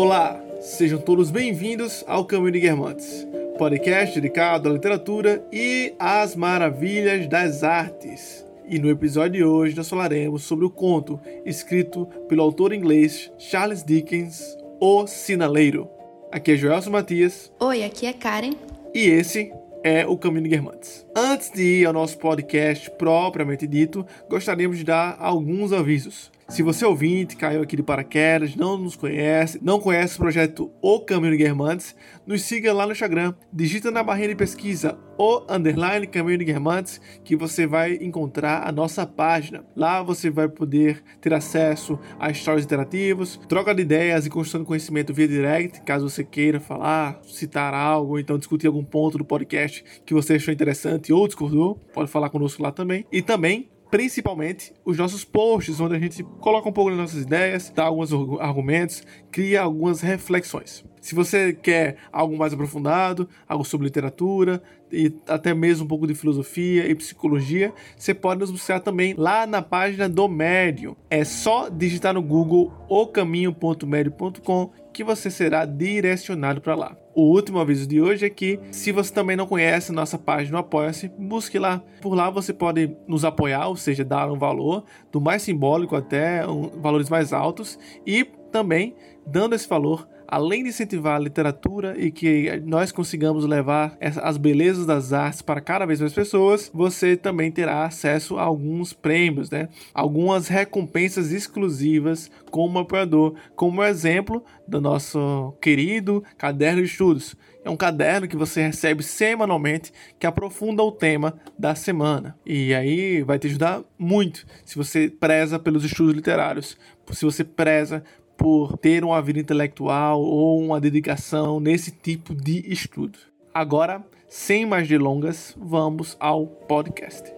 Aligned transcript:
Olá, 0.00 0.40
sejam 0.60 1.00
todos 1.00 1.28
bem-vindos 1.28 2.04
ao 2.06 2.24
Caminho 2.24 2.52
de 2.52 2.60
Guermantes, 2.60 3.26
podcast 3.58 4.14
dedicado 4.14 4.68
à 4.68 4.72
literatura 4.72 5.44
e 5.50 5.92
às 5.98 6.36
maravilhas 6.36 7.26
das 7.26 7.64
artes. 7.64 8.46
E 8.68 8.78
no 8.78 8.88
episódio 8.88 9.32
de 9.32 9.44
hoje 9.44 9.76
nós 9.76 9.88
falaremos 9.88 10.44
sobre 10.44 10.64
o 10.64 10.70
conto 10.70 11.18
escrito 11.44 12.06
pelo 12.28 12.42
autor 12.42 12.72
inglês 12.72 13.32
Charles 13.38 13.82
Dickens, 13.82 14.56
O 14.80 15.04
Sinaleiro. 15.08 15.90
Aqui 16.30 16.52
é 16.52 16.56
Joelson 16.56 16.90
Matias. 16.90 17.50
Oi, 17.58 17.82
aqui 17.82 18.06
é 18.06 18.12
Karen. 18.12 18.52
E 18.94 19.00
esse 19.00 19.52
é 19.82 20.06
o 20.06 20.16
Caminho 20.16 20.44
de 20.44 20.50
Guermantes. 20.50 21.04
Antes 21.12 21.50
de 21.50 21.80
ir 21.80 21.86
ao 21.86 21.92
nosso 21.92 22.16
podcast 22.18 22.88
propriamente 22.92 23.66
dito, 23.66 24.06
gostaríamos 24.30 24.78
de 24.78 24.84
dar 24.84 25.16
alguns 25.18 25.72
avisos. 25.72 26.30
Se 26.50 26.62
você 26.62 26.82
é 26.82 26.88
ouvinte, 26.88 27.36
caiu 27.36 27.60
aqui 27.60 27.76
de 27.76 27.82
paraquedas, 27.82 28.56
não 28.56 28.78
nos 28.78 28.96
conhece, 28.96 29.60
não 29.62 29.78
conhece 29.78 30.14
o 30.14 30.18
projeto 30.18 30.72
O 30.80 30.98
Caminho 30.98 31.32
de 31.32 31.36
Guermantes, 31.36 31.94
nos 32.26 32.40
siga 32.40 32.72
lá 32.72 32.86
no 32.86 32.92
Instagram, 32.92 33.34
digita 33.52 33.90
na 33.90 34.02
barrinha 34.02 34.28
de 34.28 34.34
pesquisa 34.34 34.98
o 35.18 35.44
underline 35.46 36.06
Caminho 36.06 36.38
de 36.38 36.46
Guermantes 36.46 37.02
que 37.22 37.36
você 37.36 37.66
vai 37.66 37.98
encontrar 38.00 38.66
a 38.66 38.72
nossa 38.72 39.06
página. 39.06 39.62
Lá 39.76 40.02
você 40.02 40.30
vai 40.30 40.48
poder 40.48 41.04
ter 41.20 41.34
acesso 41.34 41.98
a 42.18 42.30
histórias 42.30 42.64
interativas, 42.64 43.38
troca 43.46 43.74
de 43.74 43.82
ideias 43.82 44.24
e 44.24 44.30
construção 44.30 44.62
de 44.62 44.66
conhecimento 44.66 45.12
via 45.12 45.28
direct, 45.28 45.82
caso 45.82 46.08
você 46.08 46.24
queira 46.24 46.58
falar, 46.58 47.20
citar 47.24 47.74
algo, 47.74 48.12
ou 48.12 48.18
então 48.18 48.38
discutir 48.38 48.68
algum 48.68 48.82
ponto 48.82 49.18
do 49.18 49.24
podcast 49.24 49.84
que 50.06 50.14
você 50.14 50.36
achou 50.36 50.54
interessante 50.54 51.12
ou 51.12 51.26
discordou, 51.26 51.74
pode 51.92 52.10
falar 52.10 52.30
conosco 52.30 52.62
lá 52.62 52.72
também. 52.72 53.04
E 53.12 53.20
também 53.20 53.68
principalmente 53.90 54.72
os 54.84 54.96
nossos 54.96 55.24
posts, 55.24 55.80
onde 55.80 55.96
a 55.96 55.98
gente 55.98 56.22
coloca 56.40 56.68
um 56.68 56.72
pouco 56.72 56.90
das 56.90 56.98
nossas 56.98 57.22
ideias, 57.22 57.70
dá 57.74 57.84
alguns 57.84 58.12
argumentos, 58.40 59.02
cria 59.30 59.62
algumas 59.62 60.00
reflexões. 60.00 60.84
Se 61.00 61.14
você 61.14 61.52
quer 61.52 61.96
algo 62.12 62.36
mais 62.36 62.52
aprofundado, 62.52 63.28
algo 63.48 63.64
sobre 63.64 63.86
literatura 63.86 64.62
e 64.92 65.12
até 65.26 65.54
mesmo 65.54 65.84
um 65.84 65.88
pouco 65.88 66.06
de 66.06 66.14
filosofia 66.14 66.86
e 66.88 66.94
psicologia, 66.94 67.72
você 67.96 68.12
pode 68.12 68.40
nos 68.40 68.50
buscar 68.50 68.80
também 68.80 69.14
lá 69.16 69.46
na 69.46 69.62
página 69.62 70.08
do 70.08 70.28
Médium. 70.28 70.96
É 71.08 71.24
só 71.24 71.68
digitar 71.68 72.14
no 72.14 72.22
Google 72.22 72.72
ocaminho.médio.com 72.88 74.70
que 74.98 75.04
você 75.04 75.30
será 75.30 75.64
direcionado 75.64 76.60
para 76.60 76.74
lá. 76.74 76.96
O 77.14 77.22
último 77.32 77.60
aviso 77.60 77.86
de 77.86 78.00
hoje 78.00 78.26
é 78.26 78.28
que, 78.28 78.58
se 78.72 78.90
você 78.90 79.14
também 79.14 79.36
não 79.36 79.46
conhece 79.46 79.92
nossa 79.92 80.18
página 80.18 80.54
no 80.54 80.58
Apoia-se, 80.58 81.06
busque 81.16 81.56
lá. 81.56 81.80
Por 82.00 82.14
lá 82.16 82.28
você 82.28 82.52
pode 82.52 82.96
nos 83.06 83.24
apoiar, 83.24 83.68
ou 83.68 83.76
seja, 83.76 84.04
dar 84.04 84.28
um 84.28 84.36
valor, 84.36 84.82
do 85.12 85.20
mais 85.20 85.42
simbólico 85.42 85.94
até 85.94 86.44
um, 86.44 86.80
valores 86.80 87.08
mais 87.08 87.32
altos, 87.32 87.78
e 88.04 88.24
também, 88.50 88.96
dando 89.24 89.54
esse 89.54 89.68
valor, 89.68 90.08
além 90.28 90.62
de 90.62 90.68
incentivar 90.68 91.16
a 91.16 91.18
literatura 91.18 91.96
e 91.98 92.10
que 92.10 92.60
nós 92.66 92.92
consigamos 92.92 93.46
levar 93.46 93.96
as 94.00 94.36
belezas 94.36 94.84
das 94.84 95.12
artes 95.14 95.40
para 95.40 95.60
cada 95.60 95.86
vez 95.86 96.00
mais 96.00 96.12
pessoas, 96.12 96.70
você 96.72 97.16
também 97.16 97.50
terá 97.50 97.84
acesso 97.84 98.36
a 98.36 98.42
alguns 98.42 98.92
prêmios, 98.92 99.50
né? 99.50 99.70
Algumas 99.94 100.46
recompensas 100.46 101.32
exclusivas 101.32 102.30
como 102.50 102.78
apoiador, 102.78 103.34
como 103.56 103.82
exemplo 103.82 104.44
do 104.66 104.80
nosso 104.80 105.54
querido 105.62 106.22
caderno 106.36 106.82
de 106.82 106.88
estudos. 106.88 107.34
É 107.64 107.70
um 107.70 107.76
caderno 107.76 108.28
que 108.28 108.36
você 108.36 108.62
recebe 108.62 109.02
semanalmente 109.02 109.92
que 110.18 110.26
aprofunda 110.26 110.82
o 110.82 110.92
tema 110.92 111.34
da 111.58 111.74
semana. 111.74 112.36
E 112.44 112.74
aí 112.74 113.22
vai 113.22 113.38
te 113.38 113.46
ajudar 113.46 113.82
muito 113.98 114.46
se 114.64 114.76
você 114.76 115.08
preza 115.08 115.58
pelos 115.58 115.84
estudos 115.84 116.14
literários, 116.14 116.76
se 117.12 117.24
você 117.24 117.44
preza 117.44 118.04
por 118.38 118.78
ter 118.78 119.04
uma 119.04 119.20
vida 119.20 119.40
intelectual 119.40 120.22
ou 120.22 120.62
uma 120.62 120.80
dedicação 120.80 121.58
nesse 121.58 121.90
tipo 121.90 122.34
de 122.34 122.64
estudo. 122.72 123.18
Agora, 123.52 124.02
sem 124.28 124.64
mais 124.64 124.86
delongas, 124.86 125.54
vamos 125.58 126.16
ao 126.20 126.46
podcast. 126.46 127.34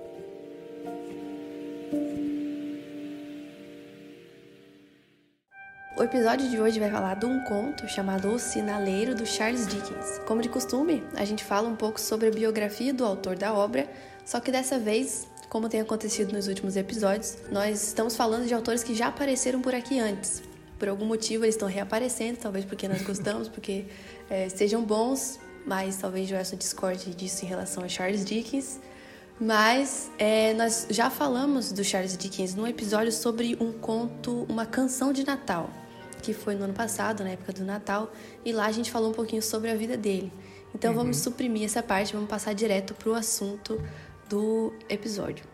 O 5.96 6.02
episódio 6.02 6.48
de 6.50 6.60
hoje 6.60 6.78
vai 6.78 6.90
falar 6.90 7.14
de 7.14 7.26
um 7.26 7.42
conto 7.44 7.88
chamado 7.88 8.28
O 8.32 8.38
Sinaleiro 8.38 9.14
do 9.14 9.24
Charles 9.24 9.66
Dickens. 9.66 10.20
Como 10.26 10.42
de 10.42 10.48
costume, 10.48 11.02
a 11.14 11.24
gente 11.24 11.44
fala 11.44 11.68
um 11.68 11.76
pouco 11.76 11.98
sobre 12.00 12.28
a 12.28 12.30
biografia 12.30 12.92
do 12.92 13.04
autor 13.04 13.36
da 13.36 13.54
obra, 13.54 13.88
só 14.24 14.38
que 14.38 14.52
dessa 14.52 14.78
vez, 14.78 15.26
como 15.48 15.68
tem 15.68 15.80
acontecido 15.80 16.32
nos 16.32 16.46
últimos 16.46 16.76
episódios, 16.76 17.38
nós 17.50 17.82
estamos 17.82 18.16
falando 18.16 18.46
de 18.46 18.54
autores 18.54 18.82
que 18.82 18.94
já 18.94 19.08
apareceram 19.08 19.60
por 19.60 19.74
aqui 19.74 19.98
antes 19.98 20.49
por 20.80 20.88
algum 20.88 21.04
motivo 21.04 21.44
eles 21.44 21.54
estão 21.54 21.68
reaparecendo, 21.68 22.38
talvez 22.38 22.64
porque 22.64 22.88
nós 22.88 23.02
gostamos, 23.02 23.48
porque 23.48 23.84
é, 24.30 24.48
sejam 24.48 24.82
bons, 24.82 25.38
mas 25.66 25.98
talvez 25.98 26.26
Joelson 26.26 26.56
discorde 26.56 27.14
disso 27.14 27.44
em 27.44 27.48
relação 27.48 27.84
a 27.84 27.88
Charles 27.88 28.24
Dickens. 28.24 28.80
Mas 29.38 30.10
é, 30.18 30.54
nós 30.54 30.86
já 30.88 31.10
falamos 31.10 31.70
do 31.70 31.84
Charles 31.84 32.16
Dickens 32.16 32.54
num 32.54 32.66
episódio 32.66 33.12
sobre 33.12 33.56
um 33.60 33.72
conto, 33.72 34.46
uma 34.48 34.64
canção 34.64 35.12
de 35.12 35.24
Natal, 35.24 35.70
que 36.22 36.32
foi 36.32 36.54
no 36.54 36.64
ano 36.64 36.74
passado, 36.74 37.22
na 37.22 37.30
época 37.30 37.52
do 37.52 37.64
Natal, 37.64 38.10
e 38.42 38.50
lá 38.50 38.66
a 38.66 38.72
gente 38.72 38.90
falou 38.90 39.10
um 39.10 39.14
pouquinho 39.14 39.42
sobre 39.42 39.70
a 39.70 39.74
vida 39.74 39.98
dele. 39.98 40.32
Então 40.74 40.92
uhum. 40.92 40.98
vamos 40.98 41.18
suprimir 41.18 41.64
essa 41.64 41.82
parte, 41.82 42.14
vamos 42.14 42.28
passar 42.28 42.54
direto 42.54 42.94
para 42.94 43.10
o 43.10 43.14
assunto 43.14 43.78
do 44.30 44.72
episódio. 44.88 45.44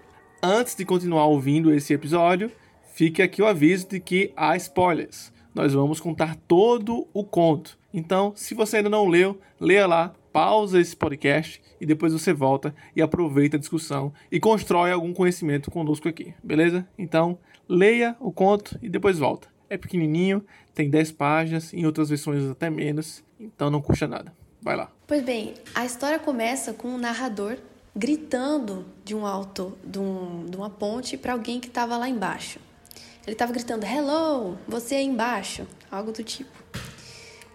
Antes 0.40 0.76
de 0.76 0.84
continuar 0.84 1.26
ouvindo 1.26 1.74
esse 1.74 1.92
episódio, 1.92 2.52
fique 2.96 3.20
aqui 3.20 3.42
o 3.42 3.46
aviso 3.46 3.88
de 3.88 4.00
que 4.00 4.32
há 4.34 4.56
spoilers. 4.56 5.30
Nós 5.54 5.74
vamos 5.74 6.00
contar 6.00 6.34
todo 6.48 7.06
o 7.12 7.22
conto. 7.22 7.78
Então, 7.92 8.32
se 8.34 8.54
você 8.54 8.78
ainda 8.78 8.88
não 8.88 9.06
leu, 9.06 9.38
leia 9.60 9.86
lá, 9.86 10.14
pausa 10.32 10.80
esse 10.80 10.96
podcast 10.96 11.60
e 11.78 11.84
depois 11.84 12.14
você 12.14 12.32
volta 12.32 12.74
e 12.94 13.02
aproveita 13.02 13.58
a 13.58 13.60
discussão 13.60 14.14
e 14.32 14.40
constrói 14.40 14.92
algum 14.92 15.12
conhecimento 15.12 15.70
conosco 15.70 16.08
aqui, 16.08 16.32
beleza? 16.42 16.88
Então, 16.96 17.38
leia 17.68 18.16
o 18.18 18.32
conto 18.32 18.78
e 18.80 18.88
depois 18.88 19.18
volta. 19.18 19.48
É 19.68 19.76
pequenininho, 19.76 20.42
tem 20.74 20.88
10 20.88 21.12
páginas, 21.12 21.74
em 21.74 21.84
outras 21.84 22.08
versões 22.08 22.50
até 22.50 22.70
menos, 22.70 23.22
então 23.38 23.70
não 23.70 23.82
custa 23.82 24.08
nada. 24.08 24.32
Vai 24.62 24.74
lá. 24.74 24.90
Pois 25.06 25.22
bem, 25.22 25.52
a 25.74 25.84
história 25.84 26.18
começa 26.18 26.72
com 26.72 26.88
um 26.88 26.98
narrador 26.98 27.58
gritando 27.94 28.86
de 29.04 29.14
um 29.14 29.26
alto, 29.26 29.76
de, 29.84 29.98
um, 29.98 30.46
de 30.46 30.56
uma 30.56 30.70
ponte 30.70 31.18
para 31.18 31.34
alguém 31.34 31.60
que 31.60 31.68
estava 31.68 31.98
lá 31.98 32.08
embaixo. 32.08 32.58
Ele 33.26 33.34
estava 33.34 33.52
gritando: 33.52 33.84
Hello, 33.84 34.56
você 34.68 34.94
aí 34.94 35.04
embaixo, 35.04 35.66
algo 35.90 36.12
do 36.12 36.22
tipo. 36.22 36.64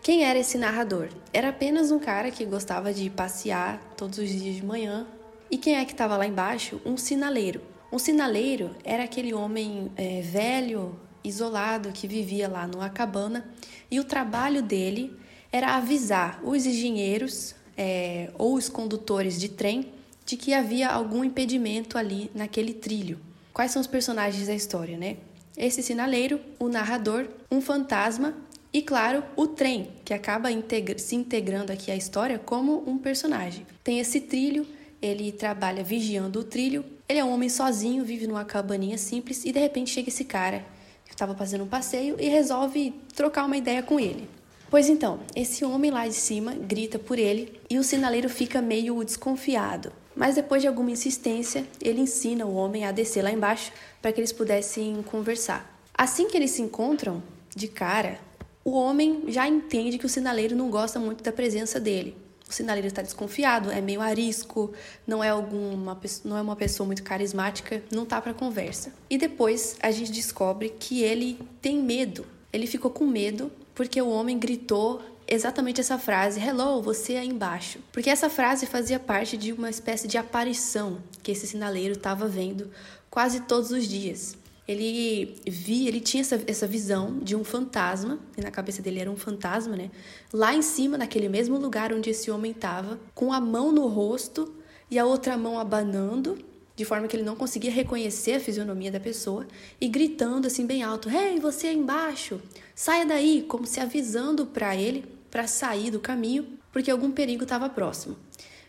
Quem 0.03 0.23
era 0.23 0.37
esse 0.37 0.57
narrador? 0.57 1.09
Era 1.31 1.49
apenas 1.49 1.91
um 1.91 1.99
cara 1.99 2.29
que 2.29 2.43
gostava 2.43 2.93
de 2.93 3.09
passear 3.09 3.79
todos 3.95 4.17
os 4.17 4.29
dias 4.29 4.55
de 4.55 4.65
manhã. 4.65 5.07
E 5.49 5.57
quem 5.57 5.75
é 5.75 5.85
que 5.85 5.91
estava 5.91 6.17
lá 6.17 6.25
embaixo? 6.25 6.81
Um 6.85 6.97
sinaleiro. 6.97 7.61
Um 7.91 7.99
sinaleiro 7.99 8.75
era 8.83 9.03
aquele 9.03 9.33
homem 9.33 9.91
é, 9.95 10.21
velho, 10.21 10.99
isolado, 11.23 11.91
que 11.91 12.07
vivia 12.07 12.47
lá 12.47 12.65
numa 12.65 12.89
cabana 12.89 13.49
e 13.89 13.99
o 13.99 14.03
trabalho 14.03 14.61
dele 14.61 15.15
era 15.51 15.75
avisar 15.75 16.39
os 16.43 16.65
engenheiros 16.65 17.53
é, 17.77 18.31
ou 18.37 18.55
os 18.55 18.69
condutores 18.69 19.39
de 19.39 19.49
trem 19.49 19.91
de 20.25 20.37
que 20.37 20.53
havia 20.53 20.89
algum 20.89 21.23
impedimento 21.23 21.97
ali 21.97 22.31
naquele 22.33 22.73
trilho. 22.73 23.19
Quais 23.53 23.71
são 23.71 23.81
os 23.81 23.87
personagens 23.87 24.47
da 24.47 24.55
história, 24.55 24.97
né? 24.97 25.17
Esse 25.57 25.83
sinaleiro, 25.83 26.39
o 26.59 26.67
narrador, 26.67 27.27
um 27.51 27.61
fantasma 27.61 28.33
e, 28.73 28.81
claro, 28.81 29.23
o 29.35 29.47
trem, 29.47 29.89
que 30.05 30.13
acaba 30.13 30.51
integra 30.51 30.97
se 30.97 31.15
integrando 31.15 31.71
aqui 31.71 31.91
à 31.91 31.95
história 31.95 32.39
como 32.39 32.83
um 32.89 32.97
personagem. 32.97 33.65
Tem 33.83 33.99
esse 33.99 34.21
trilho, 34.21 34.65
ele 35.01 35.31
trabalha 35.31 35.83
vigiando 35.83 36.39
o 36.39 36.43
trilho, 36.43 36.85
ele 37.07 37.19
é 37.19 37.25
um 37.25 37.33
homem 37.33 37.49
sozinho, 37.49 38.05
vive 38.05 38.27
numa 38.27 38.45
cabaninha 38.45 38.97
simples 38.97 39.43
e 39.43 39.51
de 39.51 39.59
repente 39.59 39.89
chega 39.89 40.07
esse 40.07 40.23
cara 40.23 40.65
que 41.05 41.11
estava 41.11 41.35
fazendo 41.35 41.65
um 41.65 41.67
passeio 41.67 42.15
e 42.19 42.29
resolve 42.29 42.93
trocar 43.13 43.45
uma 43.45 43.57
ideia 43.57 43.83
com 43.83 43.99
ele. 43.99 44.29
Pois 44.69 44.87
então, 44.87 45.19
esse 45.35 45.65
homem 45.65 45.91
lá 45.91 46.07
de 46.07 46.13
cima 46.13 46.53
grita 46.53 46.97
por 46.97 47.19
ele 47.19 47.59
e 47.69 47.77
o 47.77 47.83
sinaleiro 47.83 48.29
fica 48.29 48.61
meio 48.61 49.03
desconfiado. 49.03 49.91
Mas 50.15 50.35
depois 50.35 50.61
de 50.61 50.67
alguma 50.67 50.91
insistência, 50.91 51.65
ele 51.81 52.01
ensina 52.01 52.45
o 52.45 52.55
homem 52.55 52.85
a 52.85 52.91
descer 52.91 53.23
lá 53.23 53.31
embaixo 53.31 53.71
para 54.01 54.11
que 54.11 54.19
eles 54.19 54.31
pudessem 54.31 55.01
conversar. 55.03 55.79
Assim 55.93 56.27
que 56.27 56.37
eles 56.37 56.51
se 56.51 56.61
encontram, 56.61 57.21
de 57.55 57.67
cara, 57.67 58.19
o 58.63 58.71
homem 58.71 59.23
já 59.27 59.47
entende 59.47 59.97
que 59.97 60.05
o 60.05 60.09
sinaleiro 60.09 60.55
não 60.55 60.69
gosta 60.69 60.99
muito 60.99 61.23
da 61.23 61.31
presença 61.31 61.79
dele. 61.79 62.15
O 62.49 62.53
sinaleiro 62.53 62.87
está 62.87 63.01
desconfiado, 63.01 63.71
é 63.71 63.79
meio 63.79 64.01
arisco, 64.01 64.73
não 65.07 65.23
é 65.23 65.29
alguma 65.29 65.97
não 66.25 66.37
é 66.37 66.41
uma 66.41 66.55
pessoa 66.55 66.85
muito 66.85 67.01
carismática, 67.01 67.81
não 67.89 68.05
tá 68.05 68.21
para 68.21 68.33
conversa. 68.33 68.93
E 69.09 69.17
depois 69.17 69.77
a 69.81 69.89
gente 69.89 70.11
descobre 70.11 70.69
que 70.69 71.01
ele 71.01 71.39
tem 71.61 71.81
medo. 71.81 72.25
Ele 72.51 72.67
ficou 72.67 72.91
com 72.91 73.05
medo 73.05 73.49
porque 73.81 73.99
o 73.99 74.09
homem 74.09 74.37
gritou 74.37 75.01
exatamente 75.27 75.81
essa 75.81 75.97
frase, 75.97 76.39
hello, 76.39 76.83
você 76.83 77.15
aí 77.15 77.27
embaixo. 77.27 77.79
Porque 77.91 78.11
essa 78.11 78.29
frase 78.29 78.67
fazia 78.67 78.99
parte 78.99 79.35
de 79.35 79.51
uma 79.51 79.71
espécie 79.71 80.07
de 80.07 80.19
aparição 80.19 80.99
que 81.23 81.31
esse 81.31 81.47
sinaleiro 81.47 81.93
estava 81.93 82.27
vendo 82.27 82.69
quase 83.09 83.39
todos 83.39 83.71
os 83.71 83.87
dias. 83.87 84.37
ele 84.67 85.35
via, 85.47 85.87
ele 85.87 85.99
tinha 85.99 86.21
essa, 86.21 86.39
essa 86.45 86.67
visão 86.67 87.17
de 87.17 87.35
um 87.35 87.43
fantasma, 87.43 88.19
e 88.37 88.41
na 88.41 88.51
cabeça 88.51 88.83
dele 88.83 88.99
era 88.99 89.09
um 89.09 89.17
fantasma, 89.17 89.75
né? 89.75 89.89
Lá 90.31 90.53
em 90.53 90.61
cima, 90.61 90.95
naquele 90.95 91.27
mesmo 91.27 91.57
lugar 91.57 91.91
onde 91.91 92.11
esse 92.11 92.29
homem 92.29 92.51
estava, 92.51 92.99
com 93.15 93.33
a 93.33 93.41
mão 93.41 93.71
no 93.71 93.87
rosto 93.87 94.53
e 94.91 94.99
a 94.99 95.05
outra 95.07 95.35
mão 95.39 95.59
abanando, 95.59 96.37
de 96.81 96.85
forma 96.85 97.07
que 97.07 97.15
ele 97.15 97.21
não 97.21 97.35
conseguia 97.35 97.69
reconhecer 97.69 98.33
a 98.33 98.39
fisionomia 98.39 98.91
da 98.91 98.99
pessoa, 98.99 99.47
e 99.79 99.87
gritando 99.87 100.47
assim 100.47 100.65
bem 100.65 100.81
alto: 100.81 101.11
Ei, 101.11 101.35
hey, 101.35 101.39
você 101.39 101.67
aí 101.67 101.77
embaixo, 101.77 102.41
saia 102.73 103.05
daí, 103.05 103.45
como 103.47 103.67
se 103.67 103.79
avisando 103.79 104.47
para 104.47 104.75
ele 104.75 105.05
para 105.29 105.45
sair 105.45 105.91
do 105.91 105.99
caminho, 105.99 106.57
porque 106.71 106.89
algum 106.89 107.11
perigo 107.11 107.43
estava 107.43 107.69
próximo. 107.69 108.17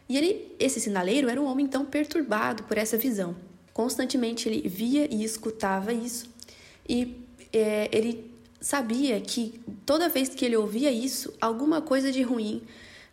E 0.06 0.18
ele, 0.18 0.54
esse 0.58 0.78
sinaleiro 0.78 1.30
era 1.30 1.40
um 1.40 1.46
homem 1.46 1.66
tão 1.66 1.86
perturbado 1.86 2.64
por 2.64 2.76
essa 2.76 2.98
visão. 2.98 3.34
Constantemente 3.72 4.46
ele 4.46 4.68
via 4.68 5.08
e 5.10 5.24
escutava 5.24 5.90
isso, 5.90 6.28
e 6.86 7.16
é, 7.50 7.88
ele 7.90 8.30
sabia 8.60 9.18
que 9.22 9.58
toda 9.86 10.10
vez 10.10 10.28
que 10.28 10.44
ele 10.44 10.56
ouvia 10.56 10.92
isso, 10.92 11.32
alguma 11.40 11.80
coisa 11.80 12.12
de 12.12 12.20
ruim 12.20 12.60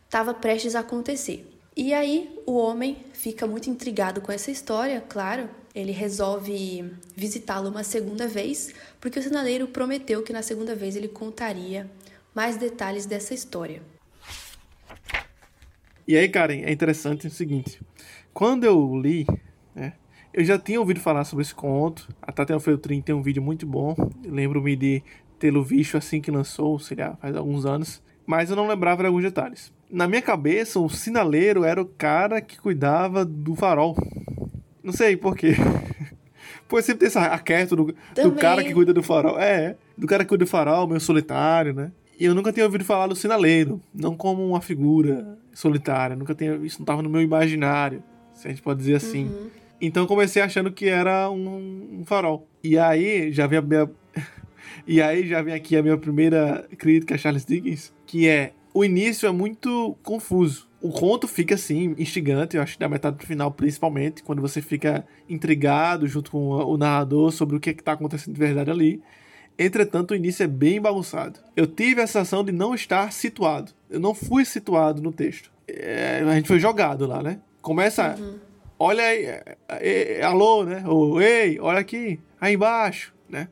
estava 0.04 0.34
prestes 0.34 0.74
a 0.74 0.80
acontecer. 0.80 1.50
E 1.76 1.94
aí 1.94 2.36
o 2.46 2.56
homem 2.56 2.96
fica 3.12 3.46
muito 3.46 3.70
intrigado 3.70 4.20
com 4.20 4.32
essa 4.32 4.50
história, 4.50 5.00
claro. 5.00 5.48
Ele 5.74 5.92
resolve 5.92 6.92
visitá-lo 7.16 7.68
uma 7.68 7.84
segunda 7.84 8.26
vez, 8.26 8.74
porque 9.00 9.20
o 9.20 9.22
sinaleiro 9.22 9.68
prometeu 9.68 10.22
que 10.22 10.32
na 10.32 10.42
segunda 10.42 10.74
vez 10.74 10.96
ele 10.96 11.08
contaria 11.08 11.88
mais 12.34 12.56
detalhes 12.56 13.06
dessa 13.06 13.34
história. 13.34 13.80
E 16.08 16.16
aí, 16.16 16.28
Karen, 16.28 16.62
é 16.62 16.72
interessante 16.72 17.28
o 17.28 17.30
seguinte: 17.30 17.80
quando 18.34 18.64
eu 18.64 18.96
li, 19.00 19.24
né, 19.72 19.92
eu 20.34 20.44
já 20.44 20.58
tinha 20.58 20.80
ouvido 20.80 20.98
falar 20.98 21.22
sobre 21.24 21.42
esse 21.42 21.54
conto. 21.54 22.08
A 22.20 22.32
Tatiana 22.32 22.60
Feltrin 22.60 23.00
tem 23.00 23.14
um 23.14 23.22
vídeo 23.22 23.40
muito 23.42 23.64
bom. 23.64 23.94
Lembro-me 24.24 24.74
de 24.74 25.02
tê-lo 25.38 25.62
visto 25.62 25.96
assim 25.96 26.20
que 26.20 26.32
lançou, 26.32 26.80
sei 26.80 26.96
lá, 26.96 27.16
faz 27.16 27.36
alguns 27.36 27.64
anos. 27.64 28.02
Mas 28.26 28.50
eu 28.50 28.56
não 28.56 28.66
lembrava 28.66 29.02
de 29.02 29.06
alguns 29.06 29.22
detalhes. 29.22 29.72
Na 29.90 30.06
minha 30.06 30.22
cabeça, 30.22 30.78
o 30.78 30.88
sinaleiro 30.88 31.64
era 31.64 31.80
o 31.80 31.86
cara 31.86 32.40
que 32.40 32.58
cuidava 32.58 33.24
do 33.24 33.54
farol. 33.54 33.96
Não 34.82 34.92
sei 34.92 35.16
por 35.16 35.36
quê. 35.36 35.54
Pois 36.68 36.84
sempre 36.84 37.00
tem 37.00 37.08
essa 37.08 37.22
arquétipo 37.22 37.74
do, 37.74 37.94
do, 38.22 38.32
cara 38.36 38.62
que 38.62 38.72
cuida 38.72 38.94
do 38.94 39.02
farol. 39.02 39.36
É, 39.40 39.74
do 39.98 40.06
cara 40.06 40.22
que 40.22 40.28
cuida 40.28 40.44
do 40.44 40.48
farol, 40.48 40.86
meio 40.86 41.00
solitário, 41.00 41.74
né? 41.74 41.90
E 42.16 42.24
eu 42.24 42.32
nunca 42.32 42.52
tinha 42.52 42.64
ouvido 42.64 42.84
falar 42.84 43.08
do 43.08 43.16
sinaleiro, 43.16 43.80
não 43.92 44.14
como 44.14 44.46
uma 44.46 44.60
figura 44.60 45.36
solitária. 45.52 46.14
Nunca 46.14 46.32
tinha, 46.32 46.54
isso 46.62 46.78
não 46.78 46.84
estava 46.84 47.02
no 47.02 47.10
meu 47.10 47.20
imaginário, 47.20 48.04
se 48.34 48.46
a 48.46 48.50
gente 48.50 48.62
pode 48.62 48.78
dizer 48.78 48.94
assim. 48.94 49.24
Uhum. 49.24 49.50
Então 49.80 50.06
comecei 50.06 50.42
achando 50.42 50.70
que 50.70 50.86
era 50.86 51.28
um, 51.30 52.00
um, 52.00 52.04
farol. 52.04 52.46
E 52.62 52.78
aí 52.78 53.32
já 53.32 53.46
vem 53.46 53.58
a 53.58 53.62
minha, 53.62 53.90
e 54.86 55.00
aí 55.00 55.26
já 55.26 55.42
vem 55.42 55.54
aqui 55.54 55.76
a 55.76 55.82
minha 55.82 55.96
primeira 55.96 56.68
crítica 56.78 57.14
a 57.14 57.18
Charles 57.18 57.44
Dickens, 57.44 57.92
que 58.06 58.28
é 58.28 58.52
o 58.72 58.84
início 58.84 59.26
é 59.26 59.32
muito 59.32 59.96
confuso. 60.02 60.68
O 60.80 60.90
conto 60.90 61.28
fica 61.28 61.54
assim, 61.56 61.94
instigante, 61.98 62.56
eu 62.56 62.62
acho 62.62 62.78
da 62.78 62.88
metade 62.88 63.16
pro 63.16 63.26
final, 63.26 63.50
principalmente, 63.50 64.22
quando 64.22 64.40
você 64.40 64.62
fica 64.62 65.04
intrigado 65.28 66.06
junto 66.06 66.30
com 66.30 66.48
o 66.48 66.76
narrador 66.78 67.30
sobre 67.32 67.56
o 67.56 67.60
que, 67.60 67.70
é 67.70 67.74
que 67.74 67.82
tá 67.82 67.92
acontecendo 67.92 68.34
de 68.34 68.40
verdade 68.40 68.70
ali. 68.70 69.02
Entretanto, 69.58 70.12
o 70.12 70.14
início 70.14 70.42
é 70.42 70.46
bem 70.46 70.80
bagunçado. 70.80 71.38
Eu 71.54 71.66
tive 71.66 72.00
a 72.00 72.06
sensação 72.06 72.42
de 72.42 72.50
não 72.50 72.74
estar 72.74 73.12
situado. 73.12 73.72
Eu 73.90 74.00
não 74.00 74.14
fui 74.14 74.46
situado 74.46 75.02
no 75.02 75.12
texto. 75.12 75.52
É, 75.68 76.24
a 76.26 76.34
gente 76.34 76.48
foi 76.48 76.58
jogado 76.58 77.06
lá, 77.06 77.22
né? 77.22 77.40
Começa. 77.60 78.16
Uhum. 78.18 78.38
Olha 78.78 79.04
aí. 79.04 79.26
É, 79.26 79.56
é, 79.68 80.12
é, 80.20 80.22
alô, 80.22 80.64
né? 80.64 80.82
Ou, 80.86 81.20
ei, 81.20 81.60
olha 81.60 81.78
aqui. 81.78 82.18
Aí 82.40 82.54
embaixo, 82.54 83.12
né? 83.28 83.48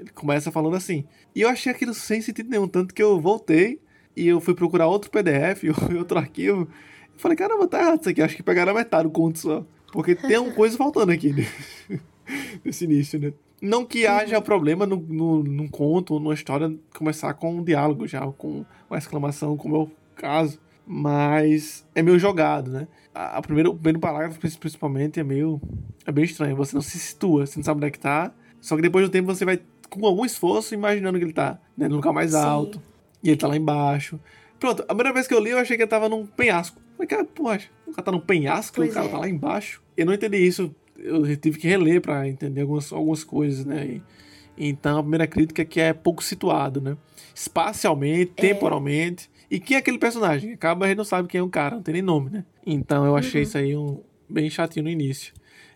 Ele 0.00 0.10
começa 0.10 0.50
falando 0.50 0.76
assim. 0.76 1.04
E 1.34 1.42
eu 1.42 1.48
achei 1.48 1.70
aquilo 1.70 1.92
sem 1.92 2.22
sentido 2.22 2.48
nenhum. 2.48 2.66
Tanto 2.66 2.94
que 2.94 3.02
eu 3.02 3.20
voltei 3.20 3.78
e 4.16 4.26
eu 4.26 4.40
fui 4.40 4.54
procurar 4.54 4.86
outro 4.86 5.10
PDF, 5.10 5.64
outro 5.96 6.18
arquivo. 6.18 6.66
E 7.14 7.20
falei, 7.20 7.36
caramba, 7.36 7.68
tá 7.68 7.80
errado 7.80 8.00
isso 8.00 8.08
aqui. 8.08 8.22
Acho 8.22 8.34
que 8.34 8.42
pegaram 8.42 8.72
a 8.72 8.74
metade 8.74 9.04
do 9.04 9.10
conto 9.10 9.38
só. 9.38 9.64
Porque 9.92 10.14
tem 10.14 10.38
uma 10.38 10.52
coisa 10.52 10.76
faltando 10.76 11.12
aqui 11.12 11.32
né? 11.32 11.46
nesse 12.64 12.84
início, 12.84 13.20
né? 13.20 13.32
Não 13.60 13.84
que 13.84 14.06
haja 14.06 14.38
uhum. 14.38 14.42
problema 14.42 14.86
no, 14.86 14.96
no, 14.96 15.42
num 15.42 15.68
conto, 15.68 16.18
numa 16.18 16.32
história, 16.32 16.74
começar 16.96 17.34
com 17.34 17.56
um 17.56 17.62
diálogo 17.62 18.06
já, 18.06 18.26
com 18.26 18.64
uma 18.88 18.98
exclamação, 18.98 19.54
como 19.54 19.76
é 19.76 19.78
o 19.80 19.90
caso. 20.16 20.58
Mas 20.86 21.86
é 21.94 22.02
meio 22.02 22.18
jogado, 22.18 22.70
né? 22.70 22.88
A, 23.14 23.36
a 23.36 23.42
primeiro, 23.42 23.70
o 23.70 23.74
primeiro 23.74 24.00
parágrafo, 24.00 24.40
principalmente, 24.40 25.20
é 25.20 25.24
meio. 25.24 25.60
É 26.06 26.10
bem 26.10 26.24
estranho. 26.24 26.56
Você 26.56 26.74
não 26.74 26.80
se 26.80 26.98
situa, 26.98 27.46
você 27.46 27.58
não 27.58 27.64
sabe 27.64 27.78
onde 27.78 27.88
é 27.88 27.90
que 27.90 27.98
tá. 27.98 28.32
Só 28.60 28.76
que 28.76 28.82
depois 28.82 29.04
do 29.06 29.10
tempo 29.10 29.26
você 29.26 29.44
vai, 29.44 29.60
com 29.90 30.06
algum 30.06 30.24
esforço, 30.24 30.74
imaginando 30.74 31.18
que 31.18 31.24
ele 31.24 31.32
tá 31.32 31.58
né, 31.76 31.88
no 31.88 31.96
lugar 31.96 32.12
mais 32.12 32.30
Sim. 32.30 32.38
alto. 32.38 32.82
E 33.22 33.28
ele 33.28 33.36
tá 33.36 33.46
lá 33.46 33.56
embaixo. 33.56 34.18
Pronto, 34.58 34.82
a 34.82 34.86
primeira 34.86 35.12
vez 35.12 35.26
que 35.26 35.34
eu 35.34 35.40
li, 35.40 35.50
eu 35.50 35.58
achei 35.58 35.76
que 35.76 35.82
ele 35.82 35.90
tava 35.90 36.08
num 36.08 36.26
penhasco. 36.26 36.80
Falei, 36.96 37.08
cara, 37.08 37.24
poxa, 37.24 37.68
o 37.86 37.92
cara 37.92 38.02
tá 38.02 38.12
num 38.12 38.20
penhasco 38.20 38.76
pois 38.76 38.88
e 38.88 38.90
o 38.90 38.94
cara 38.94 39.06
é. 39.06 39.10
tá 39.10 39.18
lá 39.18 39.28
embaixo. 39.28 39.82
Eu 39.96 40.06
não 40.06 40.14
entendi 40.14 40.38
isso 40.38 40.74
eu 41.02 41.36
tive 41.36 41.58
que 41.58 41.66
reler 41.66 42.00
para 42.00 42.28
entender 42.28 42.60
algumas, 42.60 42.92
algumas 42.92 43.24
coisas, 43.24 43.64
né? 43.64 44.00
E, 44.56 44.68
então 44.68 44.98
a 44.98 45.02
primeira 45.02 45.26
crítica 45.26 45.62
é 45.62 45.64
que 45.64 45.80
é 45.80 45.92
pouco 45.92 46.22
situado, 46.22 46.80
né? 46.80 46.96
Espacialmente, 47.34 48.32
é. 48.36 48.40
temporalmente. 48.40 49.30
E 49.50 49.58
quem 49.58 49.76
é 49.76 49.80
aquele 49.80 49.98
personagem? 49.98 50.52
Acaba 50.52 50.84
a 50.84 50.88
gente 50.88 50.98
não 50.98 51.04
sabe 51.04 51.28
quem 51.28 51.40
é 51.40 51.42
o 51.42 51.48
cara, 51.48 51.76
não 51.76 51.82
tem 51.82 51.94
nem 51.94 52.02
nome, 52.02 52.30
né? 52.30 52.44
Então 52.64 53.04
eu 53.04 53.16
achei 53.16 53.40
uhum. 53.40 53.46
isso 53.48 53.58
aí 53.58 53.76
um, 53.76 54.00
bem 54.28 54.48
chatinho 54.50 54.84
no 54.84 54.90
início. 54.90 55.32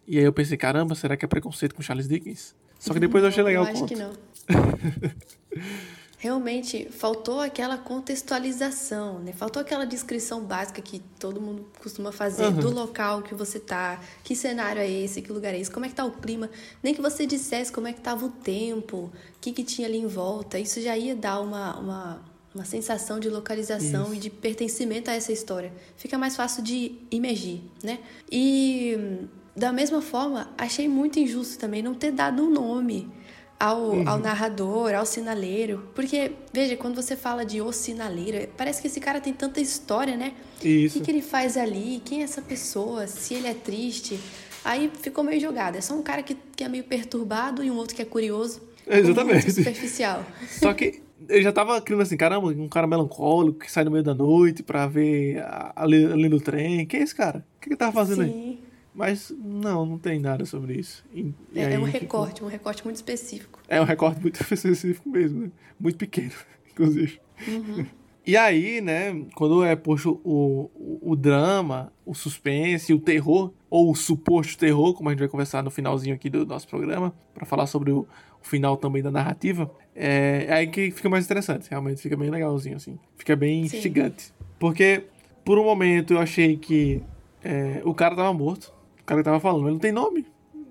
E 0.07 0.19
aí 0.19 0.25
eu 0.25 0.33
pensei, 0.33 0.57
caramba, 0.57 0.95
será 0.95 1.17
que 1.17 1.25
é 1.25 1.29
preconceito 1.29 1.75
com 1.75 1.83
Charles 1.83 2.07
Dickens? 2.07 2.55
Só 2.79 2.93
que 2.93 3.01
depois 3.01 3.23
eu 3.23 3.29
achei 3.29 3.43
legal 3.43 3.65
eu 3.65 3.71
acho 3.71 3.87
que 3.87 3.97
não. 3.97 4.13
realmente 6.25 6.89
faltou 6.91 7.39
aquela 7.39 7.77
contextualização, 7.77 9.19
né? 9.19 9.35
Faltou 9.35 9.61
aquela 9.61 9.85
descrição 9.85 10.43
básica 10.43 10.81
que 10.81 10.99
todo 11.19 11.39
mundo 11.39 11.67
costuma 11.83 12.11
fazer 12.13 12.47
uhum. 12.47 12.61
do 12.61 12.71
local 12.71 13.21
que 13.21 13.35
você 13.35 13.61
tá, 13.61 14.01
que 14.23 14.35
cenário 14.35 14.81
é 14.81 14.91
esse, 14.91 15.21
que 15.21 15.31
lugar 15.31 15.53
é 15.53 15.61
esse, 15.61 15.71
como 15.71 15.85
é 15.85 15.89
que 15.91 15.95
tá 15.95 16.03
o 16.03 16.13
clima, 16.13 16.49
nem 16.83 16.95
que 16.95 17.03
você 17.03 17.27
dissesse 17.27 17.71
como 17.71 17.89
é 17.89 17.93
que 17.93 18.01
tava 18.01 18.25
o 18.25 18.31
tempo, 18.31 18.97
o 18.97 19.13
que 19.39 19.53
que 19.53 19.63
tinha 19.63 19.87
ali 19.87 19.99
em 19.99 20.07
volta, 20.07 20.59
isso 20.59 20.81
já 20.81 20.97
ia 20.97 21.15
dar 21.15 21.41
uma, 21.41 21.79
uma, 21.79 22.23
uma 22.55 22.65
sensação 22.65 23.21
de 23.21 23.29
localização 23.29 24.05
isso. 24.05 24.15
e 24.15 24.19
de 24.19 24.31
pertencimento 24.31 25.11
a 25.11 25.13
essa 25.13 25.31
história. 25.31 25.75
Fica 25.95 26.17
mais 26.17 26.35
fácil 26.35 26.63
de 26.63 27.01
imergir, 27.11 27.61
né? 27.83 27.99
E 28.33 29.29
da 29.57 29.73
mesma 29.73 30.03
forma, 30.03 30.49
achei 30.59 30.89
muito 30.89 31.19
injusto 31.19 31.59
também 31.59 31.83
não 31.83 31.95
ter 31.95 32.11
dado 32.11 32.43
um 32.43 32.51
nome 32.51 33.11
ao, 33.59 33.91
uhum. 33.91 34.09
ao 34.09 34.19
narrador, 34.19 34.95
ao 34.95 35.07
sinaleiro. 35.07 35.89
Porque, 35.95 36.33
veja, 36.53 36.77
quando 36.77 36.97
você 36.97 37.17
fala 37.17 37.45
de 37.45 37.61
o 37.61 37.73
sinaleiro, 37.73 38.49
parece 38.57 38.81
que 38.81 38.89
esse 38.89 39.01
cara 39.01 39.21
tem 39.21 39.33
tanta 39.33 39.61
história, 39.61 40.17
né? 40.17 40.33
Isso. 40.63 40.97
O 40.97 40.99
que, 40.99 41.05
que 41.05 41.11
ele 41.11 41.23
faz 41.23 41.57
ali? 41.57 42.03
Quem 42.05 42.21
é 42.21 42.25
essa 42.25 42.43
pessoa? 42.43 43.07
Se 43.07 43.35
ele 43.35 43.47
é 43.47 43.55
triste? 43.55 44.19
Aí 44.65 44.91
ficou 45.01 45.23
meio 45.23 45.41
jogado. 45.41 45.77
É 45.77 45.81
só 45.81 45.95
um 45.95 46.03
cara 46.03 46.23
que, 46.23 46.37
que 46.57 46.65
é 46.65 46.69
meio 46.69 46.85
perturbado 46.85 47.63
e 47.63 47.71
um 47.71 47.77
outro 47.77 47.95
que 47.95 48.03
é 48.03 48.05
curioso. 48.05 48.61
Exatamente. 48.87 49.51
superficial. 49.51 50.25
Só 50.49 50.73
que 50.75 51.03
eu 51.29 51.43
já 51.43 51.53
tava 51.53 51.81
criando 51.81 52.03
assim, 52.03 52.17
caramba, 52.17 52.49
um 52.49 52.69
cara 52.69 52.87
melancólico 52.87 53.61
que 53.61 53.73
sai 53.73 53.85
no 53.85 53.91
meio 53.91 54.05
da 54.05 54.15
noite 54.15 54.63
pra 54.63 54.87
ver 54.87 55.43
ali, 55.75 56.05
ali 56.05 56.29
no 56.29 56.41
trem. 56.41 56.85
Quem 56.87 57.01
é 57.01 57.03
esse 57.03 57.15
cara? 57.15 57.45
O 57.57 57.61
que 57.61 57.69
ele 57.71 57.77
tava 57.77 57.93
fazendo 57.93 58.25
Sim. 58.25 58.31
aí? 58.31 58.54
Mas 58.95 59.33
não, 59.37 59.85
não 59.85 59.99
tem 59.99 60.21
nada 60.21 60.45
sobre 60.45 60.75
isso. 60.75 61.05
E, 61.13 61.35
é, 61.55 61.75
é, 61.75 61.79
um 61.79 61.85
recorte, 61.85 62.45
um 62.45 62.47
recorte 62.47 62.85
muito 62.85 62.97
específico. 62.97 63.61
É 63.69 63.81
um 63.81 63.85
recorte 63.85 64.21
muito 64.21 64.41
específico 64.55 65.09
mesmo, 65.09 65.43
né? 65.43 65.51
Muito 65.79 65.99
pequeno, 65.99 66.33
inclusive. 66.71 67.21
Uhum. 67.49 67.85
E 68.27 68.39
aí, 68.39 68.81
né, 68.81 69.27
quando 69.35 69.63
é 69.63 69.77
posto 69.77 70.19
o, 70.25 70.71
o, 70.75 71.11
o, 71.11 71.17
drama, 71.17 71.93
o 72.07 72.15
suspense, 72.15 72.95
o 72.95 72.99
terror, 72.99 73.53
ou 73.69 73.91
o 73.91 73.95
suposto 73.95 74.57
terror, 74.57 74.95
como 74.95 75.11
a 75.11 75.13
gente 75.13 75.19
vai 75.19 75.29
conversar 75.29 75.63
no 75.63 75.71
finalzinho 75.71 76.15
aqui 76.15 76.31
do 76.31 76.47
nosso 76.47 76.67
programa, 76.67 77.13
para 77.35 77.45
falar 77.45 77.67
sobre 77.67 77.91
o, 77.91 78.07
o, 78.41 78.47
final 78.47 78.79
também 78.79 79.03
da 79.03 79.11
narrativa, 79.11 79.71
é, 79.95 80.47
é, 80.49 80.53
aí 80.55 80.67
que 80.69 80.91
fica 80.91 81.11
mais 81.11 81.27
interessante, 81.27 81.69
realmente 81.69 82.01
fica 82.01 82.17
bem 82.17 82.31
legalzinho, 82.31 82.77
assim. 82.77 82.99
Fica 83.15 83.37
bem 83.37 83.69
Sim. 83.69 83.77
instigante. 83.77 84.33
Porque, 84.59 85.05
por 85.45 85.59
um 85.59 85.65
momento, 85.65 86.15
eu 86.15 86.19
achei 86.19 86.57
que 86.57 87.03
é, 87.43 87.83
o 87.85 87.93
cara 87.93 88.17
tava 88.17 88.33
morto, 88.33 88.73
o 89.05 89.07
cara 89.07 89.21
que 89.21 89.25
tava 89.25 89.39
falando, 89.39 89.67
ele 89.67 89.73
não 89.73 89.79
tem 89.79 89.93
nome, 89.93 90.27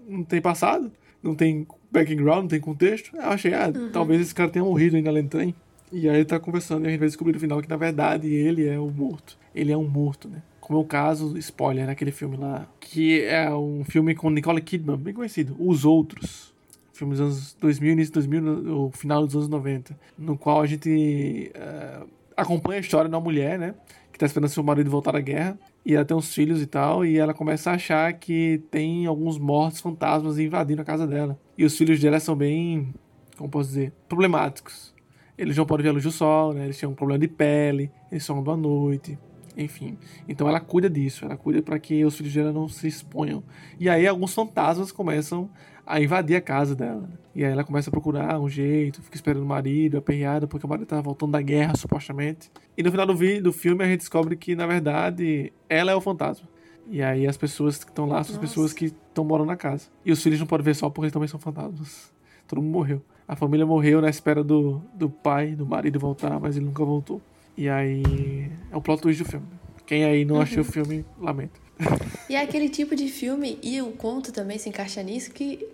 não 0.08 0.24
tem 0.24 0.42
passado, 0.42 0.92
não 1.22 1.36
tem 1.36 1.68
background, 1.92 2.42
não 2.42 2.48
tem 2.48 2.60
contexto. 2.60 3.16
Eu 3.16 3.26
achei, 3.26 3.54
ah, 3.54 3.72
uhum. 3.74 3.92
talvez 3.92 4.20
esse 4.22 4.34
cara 4.34 4.50
tenha 4.50 4.66
morrido 4.66 4.98
ainda 4.98 5.12
além 5.12 5.28
trem. 5.28 5.56
E 5.92 6.10
aí 6.10 6.16
ele 6.16 6.26
tá 6.26 6.40
conversando 6.40 6.84
e 6.84 6.88
a 6.88 6.90
gente 6.90 7.00
vai 7.00 7.08
descobrir 7.08 7.34
no 7.34 7.40
final 7.40 7.62
que 7.62 7.70
na 7.70 7.78
verdade 7.78 8.28
ele 8.28 8.68
é 8.68 8.80
o 8.80 8.90
morto. 8.90 9.38
Ele 9.54 9.72
é 9.72 9.78
um 9.78 9.88
morto, 9.88 10.28
né? 10.28 10.42
Como 10.60 10.80
é 10.80 10.82
o 10.82 10.86
caso, 10.86 11.38
spoiler, 11.38 11.86
naquele 11.86 12.12
filme 12.12 12.38
lá, 12.38 12.68
que 12.80 13.22
é 13.22 13.54
um 13.54 13.84
filme 13.86 14.16
com 14.16 14.32
Nicole 14.32 14.62
Kidman, 14.62 14.98
bem 14.98 15.14
conhecido, 15.14 15.56
Os 15.60 15.86
Outros. 15.86 16.52
Filme 16.94 17.14
dos 17.14 17.22
anos 17.22 17.58
2000, 17.60 17.92
início 17.92 18.14
de 18.14 18.28
2000, 18.28 18.78
o 18.80 18.92
final 18.92 19.26
dos 19.26 19.36
anos 19.36 19.50
90, 19.50 19.96
no 20.18 20.38
qual 20.38 20.62
a 20.62 20.66
gente 20.66 21.52
uh, 21.56 22.08
acompanha 22.36 22.80
a 22.80 22.82
história 22.82 23.08
de 23.08 23.16
uma 23.16 23.22
mulher, 23.22 23.60
né? 23.60 23.76
Que 24.12 24.18
tá 24.18 24.26
esperando 24.26 24.50
seu 24.50 24.64
marido 24.64 24.90
voltar 24.90 25.12
da 25.12 25.20
guerra 25.20 25.60
E 25.86 25.96
ela 25.96 26.06
tem 26.06 26.16
uns 26.16 26.34
filhos 26.34 26.62
e 26.62 26.66
tal, 26.66 27.06
e 27.06 27.18
ela 27.18 27.34
começa 27.34 27.72
a 27.72 27.74
achar 27.74 28.14
que 28.14 28.64
tem 28.72 29.06
alguns 29.06 29.38
mortos 29.38 29.82
fantasmas 29.82 30.40
invadindo 30.40 30.82
a 30.82 30.86
casa 30.86 31.06
dela. 31.06 31.38
E 31.58 31.66
os 31.66 31.78
filhos 31.78 32.00
dela 32.00 32.20
são 32.20 32.36
bem, 32.36 32.94
como 33.38 33.50
posso 33.50 33.70
dizer, 33.70 33.92
problemáticos. 34.08 34.94
Eles 35.38 35.58
não 35.58 35.66
podem 35.66 35.84
ver 35.84 35.90
a 35.90 35.94
luz 35.94 36.04
do 36.04 36.12
sol, 36.12 36.54
né? 36.54 36.66
Eles 36.66 36.78
têm 36.78 36.88
um 36.88 36.94
problema 36.94 37.20
de 37.20 37.28
pele, 37.28 37.92
eles 38.12 38.24
são 38.24 38.40
à 38.50 38.58
noite, 38.58 39.18
enfim. 39.58 39.98
Então 40.28 40.48
ela 40.48 40.60
cuida 40.60 40.90
disso, 40.90 41.26
ela 41.26 41.38
cuida 41.38 41.62
para 41.62 41.80
que 41.80 42.04
os 42.06 42.16
filhos 42.16 42.34
dela 42.34 42.52
não 42.52 42.68
se 42.68 42.88
exponham. 42.88 43.44
E 43.80 43.90
aí 43.90 44.08
alguns 44.08 44.34
fantasmas 44.34 44.92
começam 44.92 45.50
a 45.86 46.00
invadir 46.00 46.36
a 46.36 46.42
casa 46.42 46.76
dela. 46.76 47.10
E 47.36 47.44
aí 47.44 47.52
ela 47.52 47.64
começa 47.64 47.90
a 47.90 47.92
procurar 47.92 48.40
um 48.40 48.48
jeito, 48.48 49.02
fica 49.02 49.16
esperando 49.16 49.44
o 49.44 49.48
marido, 49.48 49.98
aperreada, 49.98 50.48
porque 50.48 50.66
o 50.66 50.70
marido 50.70 50.88
tá 50.88 51.02
voltando 51.02 51.32
da 51.32 51.42
guerra, 51.42 51.76
supostamente. 51.76 52.52
E 52.78 52.84
no 52.84 52.92
final 52.92 53.06
do, 53.06 53.16
vi 53.16 53.42
do 53.42 53.52
filme 53.52 53.84
a 53.84 53.88
gente 53.88 54.00
descobre 54.00 54.36
que, 54.36 54.56
na 54.56 54.66
verdade, 54.66 55.52
ela 55.68 55.92
é 55.92 55.96
o 55.96 56.02
fantasma. 56.02 56.48
E 56.88 57.02
aí 57.02 57.28
as 57.28 57.38
pessoas 57.38 57.84
que 57.84 57.90
estão 57.90 58.06
lá 58.06 58.24
são 58.24 58.36
as 58.36 58.42
pessoas 58.42 58.74
que 58.74 58.86
estão 58.86 59.24
morando 59.24 59.48
na 59.48 59.56
casa. 59.56 59.88
E 60.06 60.12
os 60.12 60.22
filhos 60.22 60.40
não 60.40 60.48
podem 60.48 60.66
ver 60.66 60.76
só 60.76 60.90
porque 60.90 61.06
eles 61.06 61.14
também 61.14 61.28
são 61.28 61.40
fantasmas. 61.40 62.12
Todo 62.48 62.62
mundo 62.62 62.72
morreu. 62.72 63.02
A 63.28 63.36
família 63.36 63.66
morreu 63.66 64.02
na 64.02 64.10
espera 64.10 64.44
do, 64.44 64.82
do 64.94 65.10
pai, 65.10 65.56
do 65.56 65.66
marido 65.66 66.00
voltar, 66.00 66.40
mas 66.40 66.58
ele 66.58 66.66
nunca 66.66 66.84
voltou. 66.84 67.22
E 67.56 67.70
aí 67.70 68.52
é 68.72 68.76
o 68.76 68.82
plot 68.82 69.02
twist 69.02 69.24
do 69.24 69.30
filme. 69.30 69.48
Quem 69.86 70.06
aí 70.06 70.26
não 70.26 70.36
uhum. 70.36 70.42
achou 70.42 70.62
o 70.62 70.66
filme, 70.66 71.06
lamenta. 71.20 71.60
E 72.30 72.36
é 72.36 72.42
aquele 72.42 72.70
tipo 72.70 72.96
de 72.96 73.10
filme, 73.10 73.60
e 73.62 73.82
o 73.82 73.92
conto 73.92 74.32
também 74.32 74.58
se 74.58 74.70
encaixa 74.70 75.04
nisso, 75.04 75.30
que 75.32 75.68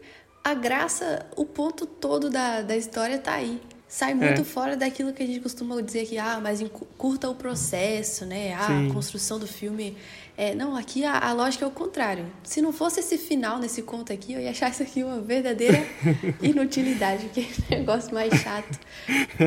a 0.43 0.53
graça, 0.53 1.25
o 1.37 1.45
ponto 1.45 1.85
todo 1.85 2.29
da, 2.29 2.61
da 2.61 2.75
história 2.75 3.19
tá 3.19 3.35
aí. 3.35 3.61
Sai 3.91 4.13
muito 4.13 4.41
é. 4.41 4.43
fora 4.43 4.77
daquilo 4.77 5.11
que 5.11 5.23
a 5.23 5.25
gente 5.25 5.39
costuma 5.39 5.81
dizer 5.81 6.05
que, 6.05 6.15
ah, 6.15 6.39
mas 6.39 6.63
curta 6.95 7.27
o 7.27 7.33
processo, 7.33 8.23
né? 8.23 8.53
Ah, 8.53 8.67
Sim. 8.67 8.87
a 8.87 8.93
construção 8.93 9.39
do 9.39 9.47
filme. 9.47 9.97
É, 10.37 10.53
não, 10.53 10.75
aqui 10.75 11.03
a, 11.03 11.17
a, 11.17 11.33
lógica 11.33 11.65
é 11.65 11.67
o 11.67 11.71
contrário. 11.71 12.27
Se 12.43 12.61
não 12.61 12.71
fosse 12.71 12.99
esse 12.99 13.17
final 13.17 13.57
nesse 13.57 13.81
conto 13.81 14.13
aqui, 14.13 14.33
eu 14.33 14.39
ia 14.39 14.51
achar 14.51 14.69
isso 14.69 14.83
aqui 14.83 15.03
uma 15.03 15.19
verdadeira 15.19 15.83
inutilidade, 16.39 17.29
que 17.29 17.41
é 17.41 17.75
um 17.75 17.79
negócio 17.79 18.13
mais 18.13 18.31
chato. 18.35 18.79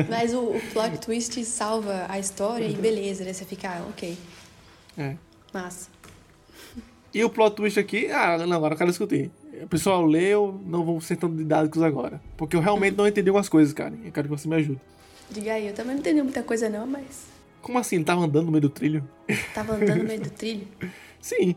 Mas 0.09 0.33
o, 0.33 0.41
o 0.41 0.61
plot 0.73 0.97
twist 0.99 1.41
salva 1.45 2.05
a 2.09 2.19
história 2.19 2.65
e 2.65 2.73
beleza, 2.73 3.23
né? 3.23 3.31
Você 3.31 3.45
fica, 3.45 3.69
ah, 3.69 3.85
ok. 3.89 4.17
É. 4.97 5.15
Massa. 5.53 5.87
E 7.13 7.23
o 7.23 7.29
plot 7.29 7.55
twist 7.55 7.79
aqui, 7.79 8.11
ah, 8.11 8.45
não, 8.45 8.57
agora 8.57 8.73
eu 8.73 8.77
quero 8.77 8.89
discutir. 8.89 9.31
O 9.61 9.67
pessoal 9.67 10.03
leu, 10.05 10.59
não 10.65 10.83
vou 10.83 10.99
ser 10.99 11.15
tão 11.15 11.33
didáticos 11.33 11.81
agora. 11.81 12.19
Porque 12.35 12.55
eu 12.55 12.59
realmente 12.59 12.97
não 12.97 13.07
entendi 13.07 13.29
algumas 13.29 13.47
coisas, 13.49 13.73
cara. 13.73 13.93
Eu 14.03 14.11
quero 14.11 14.27
que 14.27 14.35
você 14.35 14.47
me 14.47 14.55
ajude. 14.55 14.79
Diga 15.29 15.53
aí, 15.53 15.67
eu 15.67 15.73
também 15.73 15.93
não 15.93 15.99
entendi 15.99 16.21
muita 16.21 16.43
coisa 16.43 16.69
não, 16.69 16.87
mas. 16.87 17.27
Como 17.61 17.77
assim? 17.77 17.97
Ele 17.97 18.05
tava 18.05 18.21
andando 18.21 18.45
no 18.45 18.51
meio 18.51 18.61
do 18.61 18.69
trilho? 18.69 19.07
Tava 19.53 19.75
andando 19.75 19.99
no 19.99 20.03
meio 20.03 20.21
do 20.21 20.29
trilho? 20.31 20.67
Sim. 21.21 21.55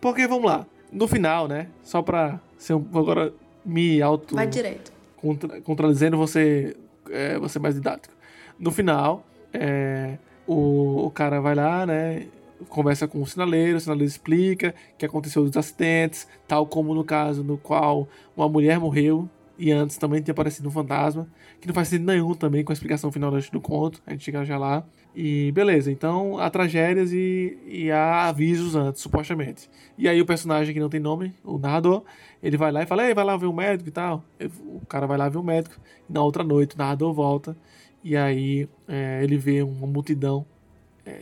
Porque, 0.00 0.26
vamos 0.26 0.44
lá, 0.44 0.66
no 0.90 1.08
final, 1.08 1.48
né? 1.48 1.68
Só 1.82 2.02
pra 2.02 2.38
ser 2.58 2.74
um, 2.74 2.84
agora 2.94 3.32
me 3.64 4.00
auto. 4.02 4.34
Vai 4.34 4.46
direito. 4.46 4.92
Contra, 5.16 5.60
contradizendo 5.60 6.16
você, 6.16 6.76
é, 7.10 7.38
você 7.38 7.58
mais 7.58 7.74
didático. 7.74 8.14
No 8.58 8.70
final, 8.70 9.24
é, 9.52 10.18
o, 10.46 11.06
o 11.06 11.10
cara 11.10 11.40
vai 11.40 11.54
lá, 11.54 11.86
né? 11.86 12.26
Conversa 12.68 13.06
com 13.08 13.20
o 13.20 13.26
sinaleiro, 13.26 13.76
o 13.76 13.80
sinaleiro 13.80 14.08
explica 14.08 14.74
que 14.98 15.06
aconteceu 15.06 15.42
os 15.42 15.56
acidentes, 15.56 16.26
tal 16.46 16.66
como 16.66 16.94
no 16.94 17.04
caso 17.04 17.42
no 17.42 17.58
qual 17.58 18.08
uma 18.36 18.48
mulher 18.48 18.78
morreu 18.78 19.28
e 19.58 19.70
antes 19.70 19.96
também 19.96 20.20
tinha 20.20 20.32
aparecido 20.32 20.68
um 20.68 20.72
fantasma, 20.72 21.28
que 21.60 21.68
não 21.68 21.74
faz 21.74 21.88
sentido 21.88 22.06
nenhum 22.06 22.34
também 22.34 22.64
com 22.64 22.72
a 22.72 22.74
explicação 22.74 23.12
final 23.12 23.30
do 23.30 23.60
conto, 23.60 24.02
a 24.06 24.10
gente 24.10 24.24
chega 24.24 24.44
já 24.44 24.58
lá. 24.58 24.84
E 25.14 25.52
beleza, 25.52 25.92
então 25.92 26.38
há 26.38 26.48
tragédias 26.48 27.12
e, 27.12 27.56
e 27.66 27.90
há 27.90 28.28
avisos 28.28 28.74
antes, 28.74 29.02
supostamente. 29.02 29.70
E 29.96 30.08
aí 30.08 30.20
o 30.20 30.26
personagem 30.26 30.72
que 30.74 30.80
não 30.80 30.88
tem 30.88 30.98
nome, 30.98 31.34
o 31.44 31.58
narrador, 31.58 32.02
ele 32.42 32.56
vai 32.56 32.72
lá 32.72 32.82
e 32.82 32.86
fala, 32.86 33.06
Ei, 33.06 33.14
vai 33.14 33.24
lá 33.24 33.36
ver 33.36 33.46
o 33.46 33.52
médico 33.52 33.88
e 33.88 33.92
tal. 33.92 34.24
O 34.64 34.84
cara 34.86 35.06
vai 35.06 35.18
lá 35.18 35.28
ver 35.28 35.38
o 35.38 35.44
médico, 35.44 35.76
e 36.08 36.12
na 36.12 36.22
outra 36.22 36.42
noite 36.42 36.74
o 36.74 36.78
narrador 36.78 37.12
volta, 37.12 37.56
e 38.02 38.16
aí 38.16 38.68
é, 38.88 39.20
ele 39.22 39.36
vê 39.36 39.62
uma 39.62 39.86
multidão 39.86 40.44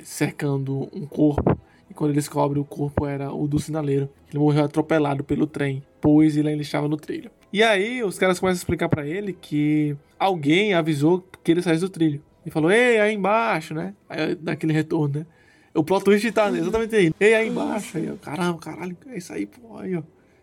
cercando 0.04 0.88
um 0.92 1.06
corpo. 1.06 1.58
E 1.88 1.94
quando 1.94 2.10
ele 2.10 2.18
descobre 2.18 2.58
o 2.58 2.64
corpo 2.64 3.06
era 3.06 3.32
o 3.32 3.49
do 3.49 3.58
sinaleiro. 3.58 4.08
Ele 4.28 4.38
morreu 4.38 4.64
atropelado 4.64 5.25
pelo 5.25 5.46
trem, 5.46 5.82
pois 6.00 6.37
ele 6.37 6.49
ainda 6.49 6.62
estava 6.62 6.88
no 6.88 6.96
trilho. 6.96 7.30
E 7.52 7.62
aí 7.62 8.02
os 8.02 8.18
caras 8.18 8.38
começam 8.38 8.58
a 8.58 8.62
explicar 8.62 8.88
para 8.88 9.06
ele 9.06 9.32
que 9.32 9.96
alguém 10.18 10.72
avisou 10.72 11.25
que 11.42 11.50
ele 11.50 11.62
saísse 11.62 11.80
do 11.80 11.88
trilho. 11.88 12.22
E 12.46 12.50
falou, 12.50 12.70
ei, 12.70 13.00
aí 13.00 13.14
embaixo, 13.14 13.75
né? 13.75 13.94
Aí 14.08 14.34
daquele 14.34 14.72
retorno, 14.72 15.20
né? 15.20 15.26
O 15.75 15.84
plot 15.84 16.04
twist 16.04 16.30
tá 16.32 16.49
exatamente 16.50 16.94
aí. 16.94 17.12
Ei, 17.20 17.34
aí 17.34 17.49
embaixo. 17.49 17.99
Aí, 17.99 18.10
ó, 18.10 18.14
caramba, 18.16 18.58
caralho, 18.58 18.96
é 19.06 19.18
isso 19.18 19.32
aí, 19.32 19.46
pô. 19.46 19.76
Aí, 19.78 19.96
ó. 19.96 20.02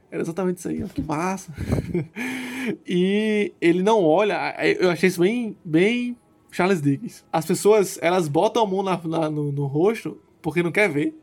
Era 0.09 0.21
exatamente 0.21 0.57
isso 0.57 0.69
aí, 0.69 0.83
ó. 0.83 0.87
Que 0.87 1.01
massa. 1.01 1.53
e 2.87 3.53
ele 3.59 3.83
não 3.83 4.03
olha. 4.03 4.55
Eu 4.79 4.89
achei 4.89 5.07
isso 5.07 5.19
bem, 5.19 5.57
bem 5.65 6.15
Charles 6.57 6.81
Dickens. 6.81 7.23
As 7.31 7.45
pessoas, 7.45 7.99
elas 8.01 8.27
botam 8.27 8.63
a 8.63 8.65
mão 8.65 8.81
na, 8.81 8.99
na, 9.03 9.29
no, 9.29 9.51
no 9.51 9.67
rosto 9.67 10.17
porque 10.41 10.63
não 10.63 10.71
quer 10.71 10.89
ver. 10.89 11.15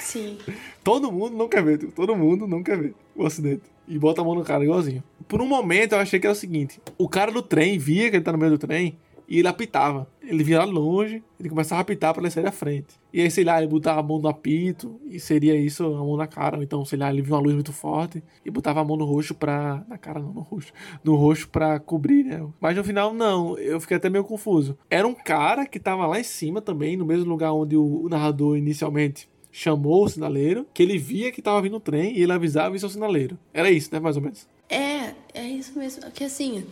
Sim. 0.00 0.36
todo 0.82 1.12
mundo 1.12 1.36
não 1.36 1.48
quer 1.48 1.62
ver, 1.62 1.78
todo 1.92 2.16
mundo 2.16 2.48
não 2.48 2.64
quer 2.64 2.76
ver 2.76 2.94
o 3.14 3.24
acidente. 3.24 3.62
E 3.86 3.96
bota 3.96 4.20
a 4.20 4.24
mão 4.24 4.34
no 4.34 4.42
cara 4.42 4.64
igualzinho. 4.64 5.00
Por 5.28 5.40
um 5.40 5.46
momento 5.46 5.92
eu 5.92 6.00
achei 6.00 6.18
que 6.18 6.26
era 6.26 6.32
o 6.32 6.36
seguinte: 6.36 6.80
o 6.98 7.08
cara 7.08 7.30
do 7.30 7.42
trem 7.42 7.78
via 7.78 8.10
que 8.10 8.16
ele 8.16 8.24
tá 8.24 8.32
no 8.32 8.38
meio 8.38 8.50
do 8.50 8.58
trem 8.58 8.98
e 9.32 9.38
ele 9.38 9.48
apitava. 9.48 10.06
Ele 10.22 10.44
via 10.44 10.58
lá 10.58 10.66
longe, 10.66 11.24
ele 11.40 11.48
começava 11.48 11.80
a 11.80 11.82
apitar 11.82 12.12
para 12.12 12.22
ele 12.22 12.30
sair 12.30 12.44
da 12.44 12.52
frente. 12.52 13.00
E 13.14 13.18
aí, 13.22 13.30
sei 13.30 13.44
lá, 13.44 13.56
ele 13.56 13.66
botava 13.66 14.00
a 14.00 14.02
mão 14.02 14.18
no 14.18 14.28
apito 14.28 15.00
e 15.08 15.18
seria 15.18 15.56
isso, 15.56 15.86
a 15.86 16.04
mão 16.04 16.18
na 16.18 16.26
cara. 16.26 16.58
Ou 16.58 16.62
então, 16.62 16.84
sei 16.84 16.98
lá, 16.98 17.10
ele 17.10 17.22
viu 17.22 17.34
uma 17.34 17.40
luz 17.40 17.54
muito 17.54 17.72
forte 17.72 18.22
e 18.44 18.50
botava 18.50 18.82
a 18.82 18.84
mão 18.84 18.94
no 18.94 19.06
rosto 19.06 19.34
pra. 19.34 19.82
Na 19.88 19.96
cara 19.96 20.20
não, 20.20 20.34
no 20.34 20.42
rosto. 20.42 20.70
No 21.02 21.14
rosto 21.14 21.48
pra 21.48 21.80
cobrir, 21.80 22.24
né? 22.24 22.46
Mas 22.60 22.76
no 22.76 22.84
final, 22.84 23.14
não. 23.14 23.56
Eu 23.56 23.80
fiquei 23.80 23.96
até 23.96 24.10
meio 24.10 24.22
confuso. 24.22 24.76
Era 24.90 25.08
um 25.08 25.14
cara 25.14 25.64
que 25.64 25.80
tava 25.80 26.06
lá 26.06 26.20
em 26.20 26.24
cima 26.24 26.60
também, 26.60 26.94
no 26.94 27.06
mesmo 27.06 27.30
lugar 27.30 27.54
onde 27.54 27.74
o 27.74 28.06
narrador 28.10 28.58
inicialmente 28.58 29.30
chamou 29.50 30.04
o 30.04 30.08
sinaleiro, 30.10 30.66
que 30.74 30.82
ele 30.82 30.98
via 30.98 31.32
que 31.32 31.40
tava 31.40 31.62
vindo 31.62 31.76
o 31.76 31.80
trem 31.80 32.18
e 32.18 32.22
ele 32.22 32.32
avisava 32.32 32.76
isso 32.76 32.84
ao 32.84 32.90
sinaleiro. 32.90 33.38
Era 33.54 33.70
isso, 33.70 33.88
né? 33.92 33.98
Mais 33.98 34.16
ou 34.16 34.22
menos. 34.22 34.46
É, 34.68 35.14
é 35.32 35.46
isso 35.46 35.78
mesmo. 35.78 36.10
Que 36.10 36.24
assim 36.24 36.66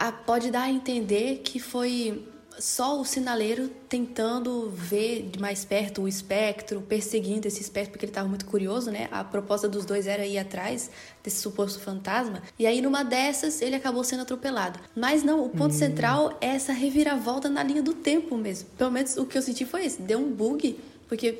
a, 0.00 0.10
pode 0.10 0.50
dar 0.50 0.62
a 0.62 0.70
entender 0.70 1.42
que 1.44 1.60
foi 1.60 2.26
só 2.58 2.98
o 2.98 3.04
sinaleiro 3.04 3.68
tentando 3.88 4.70
ver 4.70 5.28
de 5.30 5.38
mais 5.38 5.64
perto 5.64 6.02
o 6.02 6.08
espectro, 6.08 6.80
perseguindo 6.80 7.46
esse 7.46 7.60
espectro, 7.60 7.92
porque 7.92 8.06
ele 8.06 8.10
estava 8.10 8.28
muito 8.28 8.46
curioso, 8.46 8.90
né? 8.90 9.08
A 9.10 9.22
proposta 9.22 9.68
dos 9.68 9.84
dois 9.84 10.06
era 10.06 10.26
ir 10.26 10.38
atrás 10.38 10.90
desse 11.22 11.40
suposto 11.40 11.80
fantasma. 11.80 12.42
E 12.58 12.66
aí, 12.66 12.80
numa 12.80 13.02
dessas, 13.02 13.60
ele 13.60 13.76
acabou 13.76 14.02
sendo 14.02 14.22
atropelado. 14.22 14.80
Mas 14.96 15.22
não, 15.22 15.44
o 15.44 15.50
ponto 15.50 15.74
hum. 15.74 15.78
central 15.78 16.36
é 16.40 16.48
essa 16.48 16.72
reviravolta 16.72 17.48
na 17.48 17.62
linha 17.62 17.82
do 17.82 17.92
tempo 17.92 18.36
mesmo. 18.36 18.68
Pelo 18.78 18.90
menos 18.90 19.16
o 19.18 19.26
que 19.26 19.36
eu 19.36 19.42
senti 19.42 19.66
foi 19.66 19.84
esse. 19.84 20.00
Deu 20.00 20.18
um 20.18 20.30
bug, 20.30 20.78
porque 21.08 21.38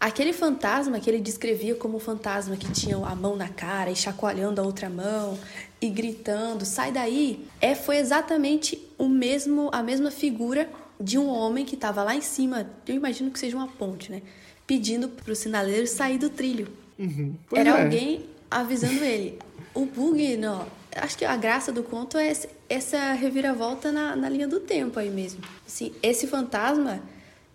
Aquele 0.00 0.32
fantasma 0.32 1.00
que 1.00 1.10
ele 1.10 1.20
descrevia 1.20 1.74
como 1.74 1.96
o 1.96 2.00
fantasma 2.00 2.56
que 2.56 2.70
tinha 2.70 2.96
a 2.96 3.16
mão 3.16 3.34
na 3.34 3.48
cara 3.48 3.90
e 3.90 3.96
chacoalhando 3.96 4.60
a 4.60 4.64
outra 4.64 4.88
mão 4.88 5.36
e 5.80 5.88
gritando, 5.88 6.64
sai 6.64 6.90
daí, 6.90 7.46
é 7.60 7.74
foi 7.74 7.98
exatamente 7.98 8.82
o 8.98 9.08
mesmo 9.08 9.70
a 9.72 9.82
mesma 9.82 10.10
figura 10.10 10.68
de 11.00 11.18
um 11.18 11.28
homem 11.28 11.64
que 11.64 11.74
estava 11.74 12.02
lá 12.02 12.14
em 12.14 12.20
cima, 12.20 12.68
eu 12.86 12.94
imagino 12.94 13.30
que 13.30 13.38
seja 13.38 13.56
uma 13.56 13.68
ponte, 13.68 14.10
né? 14.10 14.22
Pedindo 14.66 15.08
para 15.08 15.32
o 15.32 15.36
sinaleiro 15.36 15.86
sair 15.86 16.18
do 16.18 16.28
trilho. 16.28 16.68
Uhum. 16.98 17.34
Era 17.54 17.70
é. 17.70 17.82
alguém 17.84 18.26
avisando 18.50 19.04
ele. 19.04 19.38
O 19.72 19.86
bug, 19.86 20.36
não, 20.36 20.66
acho 20.96 21.16
que 21.16 21.24
a 21.24 21.36
graça 21.36 21.70
do 21.70 21.82
conto 21.82 22.18
é 22.18 22.32
essa 22.68 23.12
reviravolta 23.12 23.92
na, 23.92 24.16
na 24.16 24.28
linha 24.28 24.48
do 24.48 24.60
tempo 24.60 24.98
aí 24.98 25.10
mesmo. 25.10 25.40
Assim, 25.66 25.92
esse 26.02 26.26
fantasma 26.26 27.00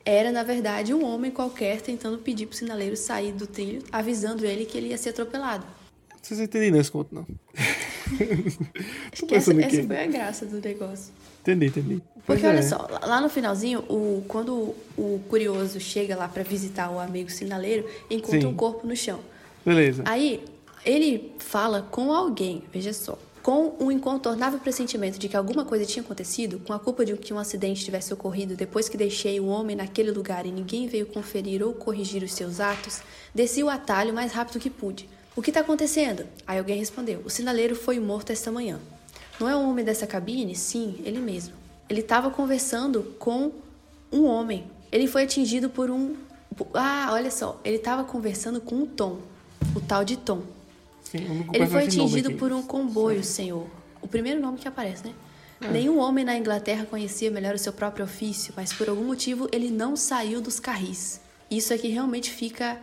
era, 0.05 0.31
na 0.31 0.43
verdade, 0.43 0.93
um 0.93 1.03
homem 1.03 1.31
qualquer 1.31 1.81
tentando 1.81 2.17
pedir 2.17 2.45
pro 2.45 2.55
sinaleiro 2.55 2.95
sair 2.95 3.31
do 3.31 3.47
trilho, 3.47 3.83
avisando 3.91 4.45
ele 4.45 4.65
que 4.65 4.77
ele 4.77 4.87
ia 4.87 4.97
ser 4.97 5.09
atropelado. 5.09 5.65
Não 6.11 6.19
sei 6.21 6.37
se 6.37 6.43
entendi 6.43 6.71
nesse 6.71 6.91
conto, 6.91 7.13
não. 7.13 7.25
Acho 9.11 9.25
que 9.25 9.35
essa, 9.35 9.53
essa, 9.53 9.83
foi 9.83 9.97
a 9.97 10.07
graça 10.07 10.45
do 10.45 10.59
negócio. 10.59 11.13
Entendi, 11.41 11.67
entendi. 11.67 12.01
Porque 12.25 12.45
olha 12.45 12.59
é. 12.59 12.61
só, 12.61 12.87
lá 13.01 13.19
no 13.19 13.29
finalzinho, 13.29 13.79
o, 13.89 14.23
quando 14.27 14.73
o 14.97 15.19
curioso 15.29 15.79
chega 15.79 16.15
lá 16.15 16.27
para 16.27 16.43
visitar 16.43 16.89
o 16.89 16.99
amigo 16.99 17.29
sinaleiro, 17.29 17.85
encontra 18.09 18.41
Sim. 18.41 18.47
um 18.47 18.55
corpo 18.55 18.87
no 18.87 18.95
chão. 18.95 19.19
Beleza. 19.65 20.03
Aí 20.05 20.43
ele 20.85 21.33
fala 21.39 21.81
com 21.81 22.13
alguém, 22.13 22.63
veja 22.71 22.93
só 22.93 23.17
com 23.43 23.75
o 23.77 23.91
incontornável 23.91 24.57
pressentimento 24.57 25.19
de 25.19 25.27
que 25.27 25.35
alguma 25.35 25.65
coisa 25.65 25.85
tinha 25.85 26.01
acontecido, 26.01 26.59
com 26.59 26.71
a 26.71 26.79
culpa 26.79 27.05
de 27.05 27.17
que 27.17 27.33
um 27.33 27.37
acidente 27.37 27.83
tivesse 27.83 28.13
ocorrido 28.13 28.55
depois 28.55 28.87
que 28.87 28.95
deixei 28.95 29.37
o 29.37 29.47
homem 29.47 29.75
naquele 29.75 30.11
lugar 30.11 30.45
e 30.45 30.51
ninguém 30.51 30.87
veio 30.87 31.05
conferir 31.05 31.61
ou 31.61 31.73
corrigir 31.73 32.23
os 32.23 32.33
seus 32.33 32.61
atos, 32.61 33.01
desci 33.35 33.61
o 33.61 33.69
atalho 33.69 34.13
mais 34.13 34.31
rápido 34.31 34.61
que 34.61 34.69
pude. 34.69 35.09
O 35.35 35.41
que 35.41 35.49
está 35.49 35.61
acontecendo? 35.61 36.25
Aí 36.45 36.57
alguém 36.57 36.77
respondeu: 36.77 37.21
O 37.25 37.29
sinaleiro 37.29 37.75
foi 37.75 37.99
morto 37.99 38.31
esta 38.31 38.51
manhã. 38.51 38.79
Não 39.39 39.49
é 39.49 39.55
o 39.55 39.67
homem 39.67 39.83
dessa 39.83 40.05
cabine? 40.05 40.55
Sim, 40.55 41.01
ele 41.03 41.19
mesmo. 41.19 41.53
Ele 41.89 42.01
estava 42.01 42.29
conversando 42.29 43.15
com 43.19 43.51
um 44.11 44.25
homem. 44.25 44.65
Ele 44.91 45.07
foi 45.07 45.23
atingido 45.23 45.69
por 45.69 45.89
um 45.89 46.15
Ah, 46.73 47.09
olha 47.11 47.31
só, 47.31 47.59
ele 47.63 47.77
estava 47.77 48.03
conversando 48.03 48.61
com 48.61 48.83
o 48.83 48.85
Tom, 48.85 49.19
o 49.75 49.81
tal 49.81 50.05
de 50.05 50.17
Tom. 50.17 50.43
Sim, 51.03 51.47
Ele 51.51 51.67
foi 51.67 51.85
atingido 51.85 52.33
por 52.33 52.51
um 52.51 52.61
comboio, 52.61 53.23
senhor. 53.23 53.67
O 54.01 54.07
primeiro 54.07 54.39
nome 54.39 54.57
que 54.57 54.67
aparece, 54.67 55.07
né? 55.07 55.13
Nenhum 55.71 55.97
homem 55.99 56.25
na 56.25 56.37
Inglaterra 56.37 56.85
conhecia 56.85 57.31
melhor 57.31 57.55
o 57.55 57.57
seu 57.57 57.71
próprio 57.71 58.05
ofício, 58.05 58.53
mas 58.55 58.73
por 58.73 58.89
algum 58.89 59.03
motivo 59.05 59.47
ele 59.51 59.69
não 59.69 59.95
saiu 59.95 60.41
dos 60.41 60.59
carris. 60.59 61.21
Isso 61.49 61.73
aqui 61.73 61.87
realmente 61.87 62.29
fica 62.31 62.79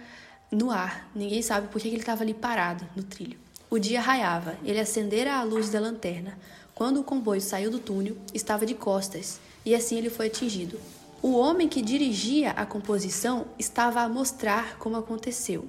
no 0.51 0.71
ar. 0.71 1.11
Ninguém 1.15 1.43
sabe 1.43 1.69
por 1.69 1.81
que 1.81 1.89
ele 1.89 1.99
estava 1.99 2.23
ali 2.23 2.35
parado 2.35 2.87
no 2.97 3.03
trilho. 3.03 3.39
O 3.71 3.79
dia 3.79 4.01
raiava. 4.01 4.57
Ele 4.65 4.81
acendera 4.81 5.37
a 5.37 5.43
luz 5.43 5.71
da 5.71 5.79
lanterna. 5.79 6.39
Quando 6.75 7.01
o 7.01 7.05
comboio 7.05 7.41
saiu 7.41 7.71
do 7.71 7.79
túnel, 7.79 8.17
estava 8.33 8.65
de 8.65 8.75
costas, 8.75 9.39
e 9.65 9.75
assim 9.75 9.97
ele 9.99 10.11
foi 10.11 10.27
atingido. 10.27 10.81
O 11.23 11.37
homem 11.37 11.69
que 11.69 11.83
dirigia 11.83 12.53
a 12.53 12.65
composição 12.65 13.47
estava 13.59 14.01
a 14.01 14.09
mostrar 14.09 14.79
como 14.79 14.97
aconteceu. 14.97 15.67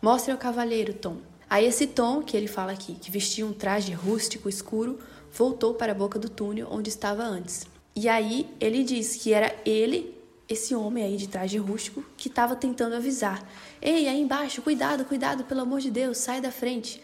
Mostre 0.00 0.32
ao 0.32 0.38
cavalheiro, 0.38 0.94
Tom. 0.94 1.18
Aí 1.48 1.66
esse 1.66 1.86
Tom, 1.86 2.22
que 2.22 2.36
ele 2.36 2.48
fala 2.48 2.72
aqui, 2.72 2.94
que 2.94 3.10
vestia 3.10 3.46
um 3.46 3.52
traje 3.52 3.92
rústico 3.92 4.48
escuro, 4.48 4.98
voltou 5.30 5.74
para 5.74 5.92
a 5.92 5.94
boca 5.94 6.18
do 6.18 6.28
túnel 6.28 6.68
onde 6.70 6.88
estava 6.88 7.22
antes. 7.22 7.66
E 7.94 8.08
aí 8.08 8.48
ele 8.58 8.82
diz 8.82 9.16
que 9.16 9.32
era 9.32 9.54
ele, 9.64 10.16
esse 10.48 10.74
homem 10.74 11.04
aí 11.04 11.16
de 11.16 11.28
traje 11.28 11.58
rústico, 11.58 12.04
que 12.16 12.28
estava 12.28 12.54
tentando 12.54 12.94
avisar. 12.94 13.42
Ei, 13.80 14.08
aí 14.08 14.20
embaixo, 14.20 14.62
cuidado, 14.62 15.04
cuidado, 15.04 15.44
pelo 15.44 15.60
amor 15.60 15.80
de 15.80 15.90
Deus, 15.90 16.18
sai 16.18 16.40
da 16.40 16.50
frente. 16.50 17.02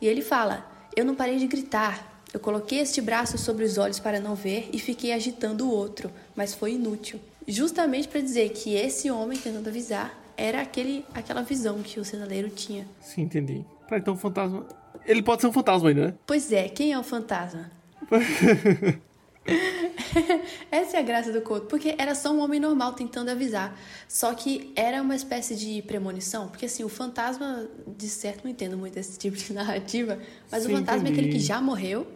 E 0.00 0.06
ele 0.06 0.22
fala: 0.22 0.66
Eu 0.96 1.04
não 1.04 1.14
parei 1.14 1.38
de 1.38 1.46
gritar. 1.46 2.22
Eu 2.32 2.38
coloquei 2.38 2.78
este 2.78 3.00
braço 3.00 3.36
sobre 3.36 3.64
os 3.64 3.76
olhos 3.76 3.98
para 3.98 4.20
não 4.20 4.34
ver 4.36 4.70
e 4.72 4.78
fiquei 4.78 5.12
agitando 5.12 5.66
o 5.66 5.70
outro, 5.70 6.10
mas 6.36 6.54
foi 6.54 6.74
inútil. 6.74 7.18
Justamente 7.46 8.06
para 8.06 8.20
dizer 8.20 8.50
que 8.50 8.74
esse 8.74 9.10
homem 9.10 9.36
tentando 9.36 9.68
avisar 9.68 10.16
era 10.36 10.62
aquele, 10.62 11.04
aquela 11.12 11.42
visão 11.42 11.82
que 11.82 11.98
o 11.98 12.04
sinaleiro 12.04 12.48
tinha. 12.48 12.86
Sim, 13.00 13.22
entendi. 13.22 13.64
Pra 13.88 13.98
então 13.98 14.14
o 14.14 14.16
fantasma. 14.16 14.64
Ele 15.04 15.22
pode 15.22 15.40
ser 15.40 15.48
um 15.48 15.52
fantasma 15.52 15.88
ainda, 15.88 16.06
né? 16.08 16.14
Pois 16.24 16.52
é, 16.52 16.68
quem 16.68 16.92
é 16.92 16.98
o 16.98 17.02
fantasma? 17.02 17.70
Essa 20.70 20.96
é 20.96 21.00
a 21.00 21.02
graça 21.02 21.32
do 21.32 21.40
conto, 21.40 21.66
porque 21.66 21.94
era 21.98 22.14
só 22.14 22.30
um 22.32 22.40
homem 22.40 22.58
normal 22.60 22.92
tentando 22.94 23.30
avisar. 23.30 23.78
Só 24.08 24.34
que 24.34 24.72
era 24.76 25.00
uma 25.02 25.14
espécie 25.16 25.54
de 25.54 25.82
premonição, 25.82 26.48
porque 26.48 26.66
assim, 26.66 26.84
o 26.84 26.88
fantasma, 26.88 27.66
de 27.96 28.08
certo, 28.08 28.44
não 28.44 28.50
entendo 28.50 28.76
muito 28.76 28.96
esse 28.96 29.18
tipo 29.18 29.36
de 29.36 29.52
narrativa, 29.54 30.18
mas 30.50 30.62
Sim, 30.64 30.72
o 30.72 30.76
fantasma 30.76 31.08
é 31.08 31.10
aquele 31.10 31.28
que 31.28 31.34
entendi. 31.34 31.46
já 31.46 31.60
morreu 31.60 32.06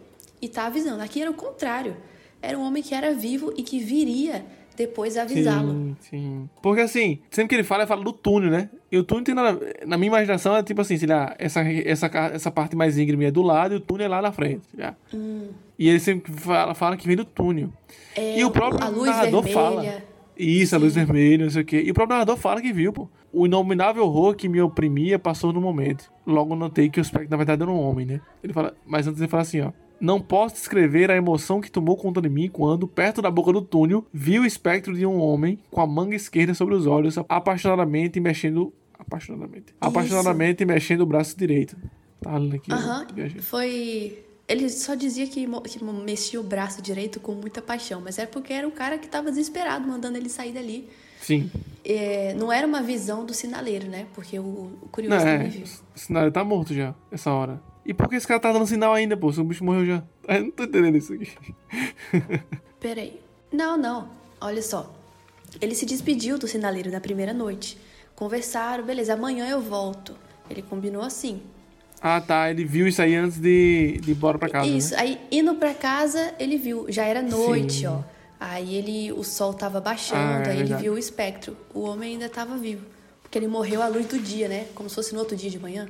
e 0.41 0.47
tá 0.49 0.65
avisando. 0.67 1.01
Aqui 1.01 1.21
era 1.21 1.31
o 1.31 1.33
contrário. 1.33 1.95
Era 2.41 2.57
um 2.57 2.63
homem 2.63 2.83
que 2.83 2.93
era 2.93 3.13
vivo 3.13 3.53
e 3.57 3.63
que 3.63 3.79
viria 3.79 4.45
depois 4.77 5.15
avisá-lo. 5.17 5.71
Sim, 5.71 5.95
sim. 6.01 6.49
Porque 6.61 6.81
assim, 6.81 7.19
sempre 7.31 7.47
que 7.49 7.55
ele 7.55 7.63
fala, 7.63 7.83
ele 7.83 7.87
fala 7.87 8.03
do 8.03 8.11
túnel, 8.11 8.51
né? 8.51 8.69
E 8.91 8.97
o 8.97 9.03
túnel 9.05 9.23
tem 9.23 9.33
nada. 9.33 9.57
Na 9.87 9.97
minha 9.97 10.07
imaginação 10.07 10.53
é 10.55 10.61
tipo 10.61 10.81
assim, 10.81 10.97
sei 10.97 11.07
lá, 11.07 11.33
essa, 11.39 11.61
essa, 11.61 12.09
ca- 12.09 12.31
essa 12.33 12.51
parte 12.51 12.75
mais 12.75 12.97
íngreme 12.97 13.23
é 13.25 13.31
do 13.31 13.41
lado 13.41 13.73
e 13.73 13.77
o 13.77 13.79
túnel 13.79 14.05
é 14.05 14.09
lá 14.09 14.21
na 14.21 14.31
frente. 14.33 14.63
lá. 14.77 14.93
E 15.77 15.89
ele 15.89 15.99
sempre 15.99 16.31
fala, 16.31 16.73
fala 16.73 16.97
que 16.97 17.07
vem 17.07 17.15
do 17.15 17.25
túnel. 17.25 17.69
É, 18.15 18.39
e 18.39 18.45
o 18.45 18.51
próprio 18.51 18.83
a 18.83 18.87
luz 18.87 19.09
narrador 19.09 19.43
vermelha. 19.43 19.53
fala. 19.53 20.03
Isso, 20.37 20.75
a 20.75 20.79
luz 20.79 20.95
vermelha, 20.95 21.45
não 21.45 21.51
sei 21.51 21.61
o 21.61 21.65
quê. 21.65 21.81
E 21.85 21.91
o 21.91 21.93
próprio 21.93 22.15
narrador 22.15 22.37
fala 22.37 22.61
que 22.61 22.73
viu, 22.73 22.91
pô. 22.91 23.09
O 23.31 23.45
inominável 23.45 24.03
horror 24.05 24.35
que 24.35 24.47
me 24.47 24.61
oprimia 24.61 25.19
passou 25.19 25.51
no 25.51 25.59
momento. 25.59 26.11
Logo 26.25 26.55
notei 26.55 26.89
que 26.89 26.99
o 26.99 27.01
espectro, 27.01 27.29
na 27.29 27.37
verdade, 27.37 27.61
era 27.61 27.71
um 27.71 27.79
homem, 27.79 28.05
né? 28.05 28.21
Ele 28.43 28.53
fala, 28.53 28.73
mas 28.85 29.07
antes 29.07 29.19
ele 29.19 29.29
fala 29.29 29.43
assim, 29.43 29.61
ó. 29.61 29.71
Não 29.99 30.19
posso 30.19 30.55
descrever 30.55 31.09
a 31.09 31.15
emoção 31.15 31.61
que 31.61 31.71
tomou 31.71 31.95
conta 31.95 32.21
de 32.21 32.29
mim 32.29 32.49
quando, 32.49 32.87
perto 32.87 33.21
da 33.21 33.31
boca 33.31 33.51
do 33.53 33.61
túnel, 33.61 34.05
vi 34.13 34.39
o 34.39 34.45
espectro 34.45 34.93
de 34.93 35.05
um 35.05 35.19
homem 35.19 35.57
com 35.71 35.81
a 35.81 35.87
manga 35.87 36.15
esquerda 36.15 36.53
sobre 36.53 36.75
os 36.75 36.85
olhos, 36.85 37.17
apaixonadamente 37.29 38.19
mexendo. 38.19 38.73
Apaixonadamente. 38.97 39.73
Apaixonadamente 39.79 40.65
mexendo 40.65 41.01
o 41.01 41.05
braço 41.05 41.37
direito. 41.37 41.77
Tá 42.21 42.37
lendo 42.37 42.55
aqui. 42.55 42.71
Aham, 42.71 43.07
viajei. 43.13 43.41
foi. 43.41 44.24
Ele 44.47 44.69
só 44.69 44.93
dizia 44.93 45.25
que, 45.25 45.47
que 45.47 45.83
mexia 45.83 46.39
o 46.39 46.43
braço 46.43 46.81
direito 46.81 47.19
com 47.19 47.33
muita 47.33 47.61
paixão, 47.61 47.99
mas 48.01 48.19
era 48.19 48.27
porque 48.27 48.53
era 48.53 48.67
um 48.67 48.71
cara 48.71 48.97
que 48.97 49.07
estava 49.07 49.31
desesperado, 49.31 49.87
mandando 49.87 50.17
ele 50.17 50.29
sair 50.29 50.51
dali. 50.51 50.87
Sim. 51.19 51.49
É, 51.83 52.35
não 52.35 52.51
era 52.51 52.67
uma 52.67 52.83
visão 52.83 53.25
do 53.25 53.33
sinaleiro, 53.33 53.87
né? 53.87 54.05
Porque 54.13 54.37
o, 54.37 54.43
o 54.81 54.89
curioso 54.91 55.25
Não, 55.25 55.31
é, 55.31 55.43
viu. 55.45 55.63
o 55.95 55.99
sinal 55.99 56.31
tá 56.31 56.43
morto 56.43 56.73
já, 56.73 56.93
essa 57.11 57.31
hora. 57.31 57.59
E 57.83 57.93
por 57.93 58.07
que 58.07 58.15
esse 58.15 58.27
cara 58.27 58.39
tá 58.39 58.51
dando 58.51 58.67
sinal 58.67 58.93
ainda, 58.93 59.17
pô? 59.17 59.31
Se 59.33 59.39
o 59.39 59.43
bicho 59.43 59.63
morreu 59.63 59.85
já. 59.85 60.03
Eu 60.27 60.43
não 60.43 60.51
tô 60.51 60.63
entendendo 60.63 60.97
isso 60.97 61.13
aqui. 61.13 61.31
Peraí. 62.79 63.19
Não, 63.51 63.77
não. 63.77 64.09
Olha 64.39 64.61
só. 64.61 64.93
Ele 65.59 65.73
se 65.73 65.85
despediu 65.85 66.37
do 66.37 66.47
sinaleiro 66.47 66.91
na 66.91 66.99
primeira 66.99 67.33
noite. 67.33 67.77
Conversaram, 68.15 68.83
beleza, 68.83 69.13
amanhã 69.13 69.47
eu 69.47 69.61
volto. 69.61 70.15
Ele 70.49 70.61
combinou 70.61 71.01
assim. 71.01 71.41
Ah, 72.07 72.21
tá. 72.21 72.51
Ele 72.51 72.63
viu 72.63 72.87
isso 72.87 73.01
aí 73.01 73.15
antes 73.15 73.39
de, 73.39 73.97
de 73.99 74.11
ir 74.11 74.13
embora 74.15 74.37
pra 74.37 74.47
casa. 74.47 74.67
Isso, 74.67 74.91
Né? 74.93 74.99
aí 75.01 75.19
indo 75.31 75.55
pra 75.55 75.73
casa, 75.73 76.35
ele 76.39 76.55
viu, 76.55 76.85
já 76.87 77.03
era 77.03 77.23
noite, 77.23 77.79
Sim. 77.79 77.87
ó. 77.87 78.01
Aí 78.39 78.75
ele, 78.75 79.11
o 79.11 79.23
sol 79.23 79.55
tava 79.55 79.81
baixando, 79.81 80.21
Ah, 80.21 80.43
é 80.45 80.49
aí 80.49 80.57
ele 80.57 80.57
verdade. 80.65 80.83
viu 80.83 80.93
o 80.93 80.97
espectro. 80.99 81.57
O 81.73 81.79
homem 81.81 82.11
ainda 82.13 82.29
tava 82.29 82.57
vivo. 82.57 82.85
Porque 83.23 83.39
ele 83.39 83.47
morreu 83.47 83.81
à 83.81 83.87
luz 83.87 84.05
do 84.05 84.19
dia, 84.19 84.47
né? 84.47 84.65
Como 84.75 84.87
se 84.87 84.93
fosse 84.95 85.13
no 85.13 85.19
outro 85.19 85.35
dia 85.35 85.49
de 85.49 85.57
manhã. 85.57 85.87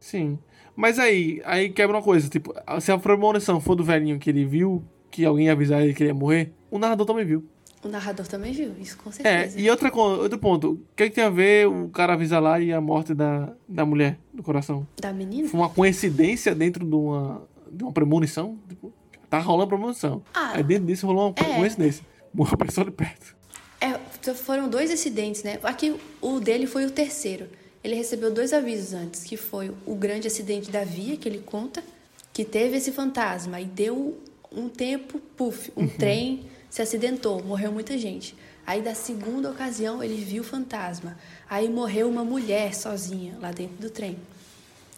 Sim. 0.00 0.36
Mas 0.74 0.98
aí, 0.98 1.40
aí 1.44 1.68
quebra 1.70 1.96
uma 1.96 2.02
coisa. 2.02 2.28
Tipo, 2.28 2.52
se 2.80 2.90
a 2.90 2.98
premonição 2.98 3.60
for 3.60 3.76
do 3.76 3.84
velhinho 3.84 4.18
que 4.18 4.28
ele 4.30 4.44
viu, 4.44 4.82
que 5.12 5.24
alguém 5.24 5.48
avisar 5.48 5.80
ele 5.80 5.94
que 5.94 6.02
ele 6.02 6.10
ia 6.10 6.14
morrer, 6.14 6.52
o 6.70 6.78
narrador 6.78 7.06
também 7.06 7.24
viu. 7.24 7.44
O 7.86 7.88
narrador 7.88 8.26
também 8.26 8.52
viu, 8.52 8.72
isso 8.80 8.96
com 8.98 9.10
É, 9.10 9.12
certeza. 9.12 9.60
e 9.60 9.70
outra, 9.70 9.94
outro 9.94 10.38
ponto. 10.38 10.72
O 10.72 10.80
que, 10.96 11.04
é 11.04 11.08
que 11.08 11.14
tem 11.14 11.22
a 11.22 11.30
ver 11.30 11.68
o 11.68 11.88
cara 11.88 12.14
avisar 12.14 12.42
lá 12.42 12.58
e 12.60 12.72
a 12.72 12.80
morte 12.80 13.14
da, 13.14 13.52
da 13.68 13.86
mulher 13.86 14.18
do 14.34 14.42
coração? 14.42 14.84
Da 15.00 15.12
menina? 15.12 15.48
Foi 15.48 15.60
uma 15.60 15.68
coincidência 15.70 16.52
dentro 16.52 16.84
de 16.84 16.94
uma, 16.96 17.42
de 17.70 17.84
uma 17.84 17.92
premonição? 17.92 18.58
Tipo, 18.68 18.92
tá 19.30 19.38
rolando 19.38 19.68
premonição. 19.68 20.20
Ah, 20.34 20.54
aí 20.56 20.64
dentro 20.64 20.84
disso 20.86 21.06
rolou 21.06 21.28
uma 21.28 21.34
é. 21.48 21.58
coincidência. 21.58 22.04
Morreu 22.34 22.54
a 22.54 22.64
pessoa 22.64 22.84
de 22.84 22.90
perto. 22.90 23.36
É, 23.80 23.92
foram 24.34 24.68
dois 24.68 24.90
acidentes, 24.90 25.44
né? 25.44 25.60
Aqui 25.62 25.94
o 26.20 26.40
dele 26.40 26.66
foi 26.66 26.86
o 26.86 26.90
terceiro. 26.90 27.46
Ele 27.84 27.94
recebeu 27.94 28.34
dois 28.34 28.52
avisos 28.52 28.94
antes, 28.94 29.22
que 29.22 29.36
foi 29.36 29.70
o 29.86 29.94
grande 29.94 30.26
acidente 30.26 30.72
da 30.72 30.82
via, 30.82 31.16
que 31.16 31.28
ele 31.28 31.38
conta, 31.38 31.84
que 32.32 32.44
teve 32.44 32.78
esse 32.78 32.90
fantasma 32.90 33.60
e 33.60 33.64
deu 33.64 34.20
um 34.50 34.68
tempo, 34.68 35.20
puf, 35.36 35.70
um 35.76 35.86
trem 35.86 36.40
se 36.76 36.82
acidentou, 36.82 37.42
morreu 37.42 37.72
muita 37.72 37.96
gente. 37.96 38.36
Aí 38.66 38.82
da 38.82 38.94
segunda 38.94 39.50
ocasião 39.50 40.04
ele 40.04 40.16
viu 40.16 40.42
o 40.42 40.44
fantasma. 40.44 41.16
Aí 41.48 41.70
morreu 41.70 42.06
uma 42.06 42.22
mulher 42.22 42.74
sozinha 42.74 43.34
lá 43.40 43.50
dentro 43.50 43.76
do 43.80 43.88
trem. 43.88 44.18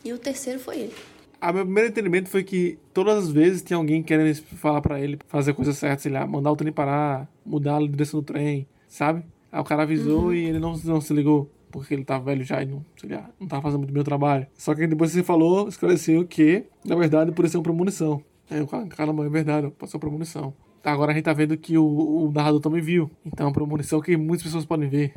E 0.04 0.12
o 0.12 0.18
terceiro 0.18 0.58
foi 0.58 0.78
ele. 0.78 0.94
A 1.40 1.52
meu 1.52 1.64
primeiro 1.64 1.90
entendimento 1.90 2.28
foi 2.28 2.42
que 2.42 2.80
todas 2.92 3.26
as 3.26 3.30
vezes 3.30 3.62
tinha 3.62 3.76
alguém 3.76 4.02
querendo 4.02 4.34
falar 4.56 4.80
pra 4.80 5.00
ele 5.00 5.20
fazer 5.28 5.52
a 5.52 5.54
coisa 5.54 5.72
certa, 5.72 6.02
sei 6.02 6.10
lá, 6.10 6.26
mandar 6.26 6.50
o 6.50 6.56
trem 6.56 6.72
parar, 6.72 7.30
mudar 7.46 7.76
a 7.76 7.86
direção 7.86 8.18
do 8.18 8.26
trem, 8.26 8.66
sabe? 8.88 9.22
Aí 9.52 9.60
o 9.60 9.64
cara 9.64 9.84
avisou 9.84 10.34
e 10.34 10.46
ele 10.46 10.58
não, 10.58 10.76
não 10.78 11.00
se 11.00 11.14
ligou, 11.14 11.48
porque 11.70 11.94
ele 11.94 12.04
tava 12.04 12.24
velho 12.24 12.42
já 12.42 12.60
e 12.60 12.66
não, 12.66 12.84
sei 12.96 13.10
lá, 13.10 13.30
não 13.38 13.46
tava 13.46 13.62
fazendo 13.62 13.78
muito 13.78 13.92
bem 13.92 14.02
o 14.02 14.04
trabalho. 14.04 14.48
Só 14.54 14.74
que 14.74 14.84
depois 14.84 15.12
você 15.12 15.22
falou, 15.22 15.68
esclareceu 15.68 16.26
que, 16.26 16.64
na 16.84 16.96
verdade, 16.96 17.30
por 17.30 17.48
ser 17.48 17.56
uma 17.56 17.62
premonição. 17.62 18.20
Aí 18.50 18.60
o 18.60 18.66
cara, 18.66 18.84
caramba, 18.88 19.24
é 19.24 19.28
verdade, 19.28 19.72
uma 19.80 20.00
premonição. 20.00 20.52
Agora 20.84 21.12
a 21.12 21.14
gente 21.14 21.24
tá 21.24 21.32
vendo 21.32 21.56
que 21.56 21.76
o, 21.76 21.84
o 21.84 22.32
narrador 22.32 22.60
também 22.60 22.80
viu. 22.80 23.10
Então 23.24 23.46
é 23.46 23.48
uma 23.48 23.54
premonição 23.54 24.00
que 24.00 24.16
muitas 24.16 24.44
pessoas 24.44 24.64
podem 24.64 24.88
ver. 24.88 25.14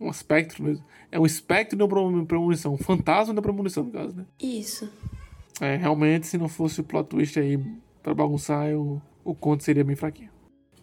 Um 0.00 0.10
espectro 0.10 0.62
mesmo. 0.62 0.84
É 1.10 1.18
um 1.18 1.26
espectro 1.26 1.76
de 1.76 1.82
uma 1.82 2.26
premonição. 2.26 2.74
Um 2.74 2.78
fantasma 2.78 3.34
da 3.34 3.42
premonição, 3.42 3.84
no 3.84 3.90
caso, 3.90 4.14
né? 4.14 4.24
Isso. 4.40 4.88
É, 5.60 5.76
realmente, 5.76 6.26
se 6.26 6.38
não 6.38 6.48
fosse 6.48 6.80
o 6.80 6.84
plot 6.84 7.08
twist 7.08 7.38
aí 7.38 7.58
pra 8.02 8.14
bagunçar, 8.14 8.68
eu, 8.68 9.02
o 9.24 9.34
conto 9.34 9.64
seria 9.64 9.82
bem 9.82 9.96
fraquinho. 9.96 10.30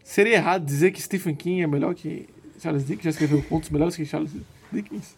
Seria 0.04 0.36
errado 0.36 0.66
dizer 0.66 0.92
que 0.92 1.02
Stephen 1.02 1.34
King 1.34 1.62
é 1.62 1.68
melhor 1.68 1.96
que 1.96 2.28
Charles 2.60 2.86
Dickens, 2.86 3.04
já 3.04 3.10
escreveu 3.12 3.42
contos 3.44 3.70
melhores 3.70 3.96
que 3.96 4.06
Charles 4.06 4.32
Dickens? 4.72 5.16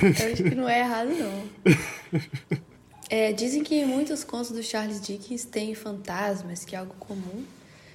Eu 0.00 0.32
acho 0.32 0.42
que 0.42 0.54
não 0.54 0.68
é 0.68 0.80
errado, 0.80 1.10
não. 1.10 2.62
É, 3.10 3.30
dizem 3.30 3.62
que 3.62 3.84
muitos 3.84 4.24
contos 4.24 4.52
do 4.52 4.62
Charles 4.62 4.98
Dickens 4.98 5.44
têm 5.44 5.74
fantasmas, 5.74 6.64
que 6.64 6.74
é 6.74 6.78
algo 6.78 6.94
comum. 6.98 7.44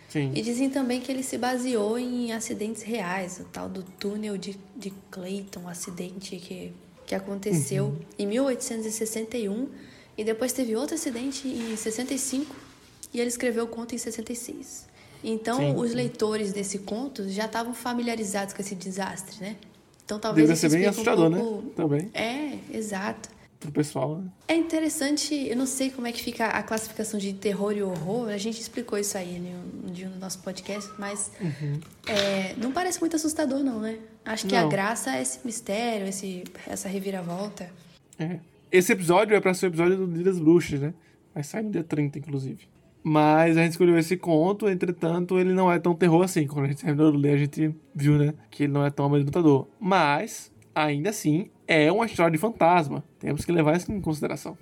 Sim. 0.10 0.32
E 0.34 0.42
dizem 0.42 0.70
também 0.70 1.02
que 1.02 1.12
ele 1.12 1.22
se 1.24 1.38
baseou 1.38 1.98
em 2.00 2.32
acidentes 2.32 2.82
reais, 2.82 3.40
o 3.40 3.44
tal 3.46 3.68
do 3.68 3.84
túnel 3.84 4.38
de, 4.38 4.58
de 4.76 4.92
Clayton, 5.12 5.62
um 5.62 5.68
acidente 5.68 6.38
que, 6.38 6.72
que 7.06 7.14
aconteceu 7.14 7.86
Uhum. 7.88 8.00
em 8.18 8.26
1861 8.28 9.68
e 10.18 10.24
depois 10.24 10.54
teve 10.54 10.76
outro 10.76 10.96
acidente 10.96 11.48
em 11.48 11.76
65 11.76 12.56
e 13.14 13.20
ele 13.20 13.30
escreveu 13.30 13.66
o 13.66 13.68
conto 13.68 13.94
em 13.96 13.98
66. 13.98 14.88
Então, 15.24 15.58
Sim, 15.58 15.76
os 15.76 15.90
sim. 15.90 15.96
leitores 15.96 16.54
desse 16.54 16.80
conto 16.80 17.28
já 17.30 17.46
estavam 17.46 17.74
familiarizados 17.74 18.54
com 18.54 18.62
esse 18.62 18.76
desastre, 18.76 19.36
né? 19.42 19.56
Então, 20.06 20.20
talvez 20.20 20.50
isso 20.50 20.62
ser 20.62 20.70
bem 20.70 20.86
um 20.86 20.90
assustador, 20.90 21.30
pouco... 21.32 21.62
né? 21.64 21.72
Também. 21.76 22.10
É, 22.14 22.58
exato. 22.72 23.28
Pro 23.60 23.72
pessoal. 23.72 24.18
Né? 24.18 24.30
É 24.48 24.56
interessante, 24.56 25.34
eu 25.34 25.56
não 25.56 25.66
sei 25.66 25.90
como 25.90 26.08
é 26.08 26.12
que 26.12 26.22
fica 26.22 26.48
a 26.48 26.64
classificação 26.64 27.20
de 27.20 27.34
terror 27.34 27.72
e 27.72 27.82
horror, 27.82 28.30
a 28.30 28.38
gente 28.38 28.60
explicou 28.60 28.98
isso 28.98 29.18
aí 29.18 29.40
né, 29.40 29.56
um 29.86 29.92
dia 29.92 30.10
no 30.10 30.18
nosso 30.18 30.40
podcast, 30.40 30.90
mas 30.98 31.32
uhum. 31.42 31.80
é, 32.08 32.54
não 32.58 32.72
parece 32.72 33.00
muito 33.00 33.16
assustador 33.16 33.64
não, 33.64 33.80
né? 33.80 33.98
Acho 34.26 34.46
que 34.46 34.56
não. 34.56 34.66
a 34.66 34.70
graça 34.70 35.16
é 35.16 35.22
esse 35.22 35.40
mistério, 35.46 36.08
esse, 36.08 36.44
essa 36.68 36.88
reviravolta. 36.88 37.70
É. 38.20 38.40
Esse 38.72 38.92
episódio 38.92 39.36
é 39.36 39.40
para 39.40 39.54
ser 39.54 39.68
o 39.68 39.70
episódio 39.70 39.98
do 39.98 40.08
Dia 40.08 40.26
das 40.26 40.40
Bruxas, 40.40 40.82
né? 40.82 40.94
Vai 41.34 41.44
sair 41.44 41.64
no 41.64 41.72
dia 41.72 41.84
30, 41.84 42.20
inclusive. 42.20 42.68
Mas 43.02 43.56
a 43.56 43.62
gente 43.62 43.72
escolheu 43.72 43.98
esse 43.98 44.18
conto, 44.18 44.68
entretanto, 44.68 45.40
ele 45.40 45.54
não 45.54 45.72
é 45.72 45.80
tão 45.80 45.96
terror 45.96 46.24
assim. 46.24 46.46
Quando 46.46 46.66
a 46.66 46.68
gente 46.68 46.84
terminou 46.84 47.12
de 47.12 47.18
ler, 47.18 47.36
a 47.36 47.38
gente 47.38 47.74
viu, 47.96 48.18
né? 48.18 48.34
Que 48.52 48.64
ele 48.64 48.74
não 48.74 48.86
é 48.86 48.90
tão 48.90 49.06
amedrontador. 49.06 49.66
Mas, 49.80 50.52
ainda 50.86 51.10
assim, 51.10 51.50
é 51.68 51.92
uma 51.92 52.06
história 52.06 52.32
de 52.32 52.38
fantasma. 52.38 53.04
Temos 53.20 53.44
que 53.44 53.52
levar 53.52 53.76
isso 53.76 53.92
em 53.92 54.00
consideração. 54.00 54.58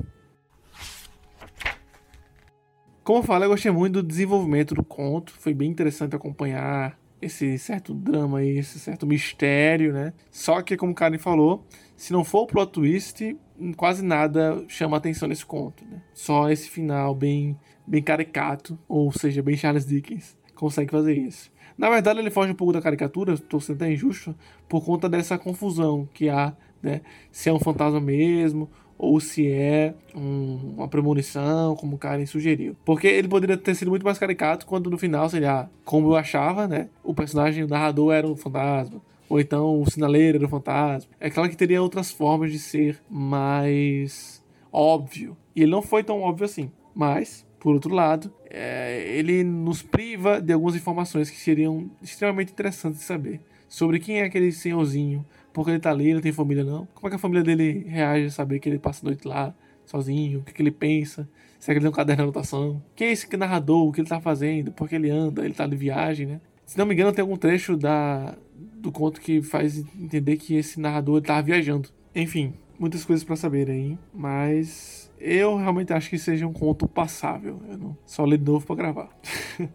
Como 3.04 3.20
eu 3.20 3.24
falei, 3.24 3.46
eu 3.46 3.52
gostei 3.52 3.72
muito 3.72 4.02
do 4.02 4.04
desenvolvimento 4.04 4.74
do 4.74 4.84
conto. 4.84 5.34
Foi 5.34 5.54
bem 5.54 5.70
interessante 5.70 6.16
acompanhar 6.16 6.98
esse 7.22 7.58
certo 7.58 7.94
drama 7.94 8.44
e 8.44 8.58
esse 8.58 8.80
certo 8.80 9.06
mistério, 9.06 9.94
né? 9.94 10.14
Só 10.32 10.62
que, 10.62 10.78
como 10.78 10.92
o 10.92 10.96
Karen 10.96 11.18
falou, 11.18 11.66
se 11.96 12.14
não 12.14 12.24
for 12.24 12.44
o 12.44 12.48
plot 12.48 12.72
twist, 12.72 13.38
quase 13.78 14.04
nada 14.04 14.64
chama 14.68 14.98
atenção 14.98 15.28
nesse 15.28 15.46
conto, 15.46 15.86
né? 15.86 16.02
Só 16.14 16.50
esse 16.50 16.70
final 16.70 17.14
bem, 17.14 17.58
bem 17.86 18.02
caricato, 18.02 18.78
ou 18.88 19.12
seja, 19.12 19.44
bem 19.44 19.56
Charles 19.56 19.86
Dickens, 19.86 20.38
consegue 20.56 20.92
fazer 20.92 21.18
isso. 21.18 21.52
Na 21.78 21.90
verdade, 21.90 22.20
ele 22.20 22.30
foge 22.30 22.52
um 22.52 22.56
pouco 22.56 22.74
da 22.74 22.82
caricatura, 22.82 23.34
estou 23.34 23.60
sendo 23.60 23.78
até 23.78 23.92
injusto, 23.92 24.34
por 24.68 24.84
conta 24.84 25.10
dessa 25.10 25.38
confusão 25.38 26.08
que 26.14 26.30
há, 26.30 26.54
né? 26.82 27.02
Se 27.32 27.50
é 27.50 27.54
um 27.54 27.60
fantasma 27.60 28.00
mesmo, 28.00 28.70
ou 28.98 29.20
se 29.20 29.52
é 29.52 29.94
um, 30.16 30.76
uma 30.78 30.88
premonição, 30.88 31.76
como 31.76 31.96
o 31.96 32.00
Karen 32.00 32.26
sugeriu. 32.26 32.76
Porque 32.86 33.08
ele 33.08 33.28
poderia 33.28 33.58
ter 33.58 33.76
sido 33.76 33.90
muito 33.90 34.06
mais 34.06 34.18
caricato 34.18 34.66
quando 34.66 34.90
no 34.90 34.98
final 34.98 35.30
seria, 35.30 35.70
como 35.84 36.10
eu 36.10 36.16
achava, 36.16 36.68
né? 36.68 36.90
O 37.04 37.14
personagem, 37.14 37.64
o 37.64 37.68
narrador 37.68 38.14
era 38.14 38.28
um 38.28 38.36
fantasma. 38.36 39.02
Ou 39.28 39.40
então 39.40 39.82
o 39.82 39.90
sinaleiro 39.90 40.38
era 40.38 40.46
um 40.46 40.50
fantasma. 40.50 41.12
É 41.20 41.30
claro 41.30 41.50
que 41.50 41.58
teria 41.58 41.82
outras 41.82 42.12
formas 42.12 42.52
de 42.52 42.60
ser 42.60 43.02
mais 43.10 44.44
óbvio. 44.72 45.36
E 45.56 45.64
ele 45.64 45.72
não 45.72 45.82
foi 45.82 46.04
tão 46.04 46.22
óbvio 46.22 46.46
assim. 46.46 46.72
Mas, 46.94 47.45
por 47.66 47.74
outro 47.74 47.96
lado, 47.96 48.32
é, 48.48 49.04
ele 49.18 49.44
nos 49.44 49.82
priva 49.82 50.40
de 50.40 50.54
algumas 50.54 50.76
informações 50.76 51.32
que 51.32 51.38
seriam 51.38 51.90
extremamente 52.00 52.52
interessantes 52.52 53.00
de 53.00 53.06
saber. 53.08 53.42
Sobre 53.68 53.98
quem 53.98 54.20
é 54.20 54.24
aquele 54.24 54.52
senhorzinho 54.52 55.26
porque 55.52 55.72
ele 55.72 55.80
tá 55.80 55.90
ali, 55.90 56.14
não 56.14 56.22
tem 56.22 56.32
família 56.32 56.64
não. 56.64 56.88
Como 56.94 57.08
é 57.08 57.10
que 57.10 57.16
a 57.16 57.18
família 57.18 57.44
dele 57.44 57.84
reage 57.88 58.28
a 58.28 58.30
saber 58.30 58.60
que 58.60 58.70
ele 58.70 58.78
passa 58.78 59.04
a 59.04 59.06
noite 59.10 59.28
lá, 59.28 59.52
sozinho? 59.84 60.42
O 60.42 60.44
que, 60.44 60.54
que 60.54 60.62
ele 60.62 60.70
pensa? 60.70 61.28
Será 61.60 61.74
que 61.74 61.80
ele 61.80 61.86
tem 61.86 61.90
um 61.90 61.92
caderno 61.92 62.22
de 62.22 62.24
anotação? 62.26 62.84
Quem 62.96 63.08
é 63.08 63.12
esse 63.12 63.36
narrador? 63.36 63.88
O 63.88 63.92
que 63.92 64.00
ele 64.00 64.10
tá 64.10 64.22
fazendo? 64.22 64.72
Por 64.72 64.88
que 64.88 64.94
ele 64.94 65.10
anda? 65.10 65.44
Ele 65.44 65.56
tá 65.56 65.66
de 65.66 65.76
viagem, 65.76 66.28
né? 66.28 66.42
Se 66.68 66.78
não 66.78 66.86
me 66.86 66.94
engano, 66.94 67.12
tem 67.14 67.24
algum 67.24 67.36
trecho 67.36 67.76
da, 67.76 68.38
do 68.76 68.92
conto 68.92 69.20
que 69.20 69.42
faz 69.42 69.80
entender 70.00 70.38
que 70.38 70.54
esse 70.54 70.80
narrador 70.80 71.20
tava 71.20 71.42
viajando. 71.42 71.90
Enfim, 72.14 72.54
muitas 72.78 73.04
coisas 73.04 73.24
para 73.24 73.36
saber 73.36 73.72
aí, 73.72 73.98
mas 74.14 75.05
eu 75.26 75.58
realmente 75.58 75.92
acho 75.92 76.10
que 76.10 76.20
seja 76.20 76.46
um 76.46 76.54
conto 76.54 76.88
passável. 76.88 77.60
Eu 77.68 77.78
não 77.78 77.98
só 78.06 78.24
ler 78.24 78.38
de 78.38 78.46
novo 78.46 78.66
para 78.66 78.76
gravar. 78.76 79.10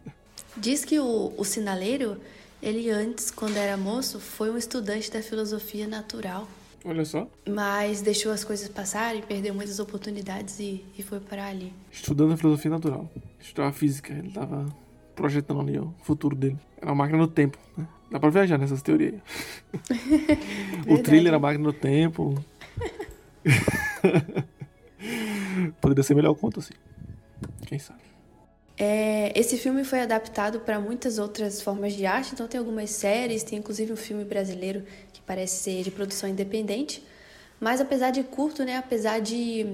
Diz 0.56 0.84
que 0.84 0.98
o, 1.00 1.32
o 1.36 1.44
sinaleiro 1.44 2.16
ele 2.62 2.90
antes, 2.90 3.30
quando 3.30 3.56
era 3.56 3.76
moço, 3.76 4.20
foi 4.20 4.50
um 4.50 4.56
estudante 4.56 5.10
da 5.10 5.22
filosofia 5.22 5.88
natural. 5.88 6.46
Olha 6.84 7.04
só. 7.04 7.28
Mas 7.48 8.00
deixou 8.00 8.30
as 8.32 8.44
coisas 8.44 8.68
passarem, 8.68 9.22
perdeu 9.22 9.54
muitas 9.54 9.78
oportunidades 9.80 10.60
e, 10.60 10.84
e 10.96 11.02
foi 11.02 11.20
para 11.20 11.46
ali. 11.46 11.72
Estudando 11.90 12.32
a 12.32 12.36
filosofia 12.36 12.70
natural. 12.70 13.10
Estudava 13.38 13.72
física, 13.72 14.12
ele 14.12 14.30
tava 14.30 14.66
projetando 15.14 15.60
ali 15.60 15.78
o 15.78 15.92
futuro 16.02 16.36
dele. 16.36 16.58
Era 16.76 16.86
uma 16.86 16.94
máquina 16.94 17.18
do 17.18 17.28
tempo, 17.28 17.58
né? 17.76 17.86
Dá 18.10 18.18
pra 18.18 18.30
viajar 18.30 18.58
nessas 18.58 18.82
teorias. 18.82 19.20
o 20.88 20.98
thriller 20.98 21.28
era 21.28 21.36
a 21.36 21.40
máquina 21.40 21.64
do 21.64 21.72
tempo. 21.72 22.34
Poderia 25.80 26.02
ser 26.02 26.14
melhor 26.14 26.30
o 26.30 26.34
conto 26.34 26.60
assim. 26.60 26.74
Quem 27.66 27.78
sabe? 27.78 28.00
É, 28.82 29.38
esse 29.38 29.58
filme 29.58 29.84
foi 29.84 30.00
adaptado 30.00 30.60
para 30.60 30.80
muitas 30.80 31.18
outras 31.18 31.60
formas 31.60 31.92
de 31.92 32.06
arte, 32.06 32.32
então 32.32 32.48
tem 32.48 32.58
algumas 32.58 32.88
séries, 32.90 33.42
tem 33.42 33.58
inclusive 33.58 33.92
um 33.92 33.96
filme 33.96 34.24
brasileiro 34.24 34.84
que 35.12 35.20
parece 35.20 35.62
ser 35.62 35.82
de 35.82 35.90
produção 35.90 36.28
independente. 36.28 37.04
Mas 37.60 37.80
apesar 37.80 38.10
de 38.10 38.22
curto, 38.22 38.64
né, 38.64 38.78
apesar 38.78 39.20
de 39.20 39.66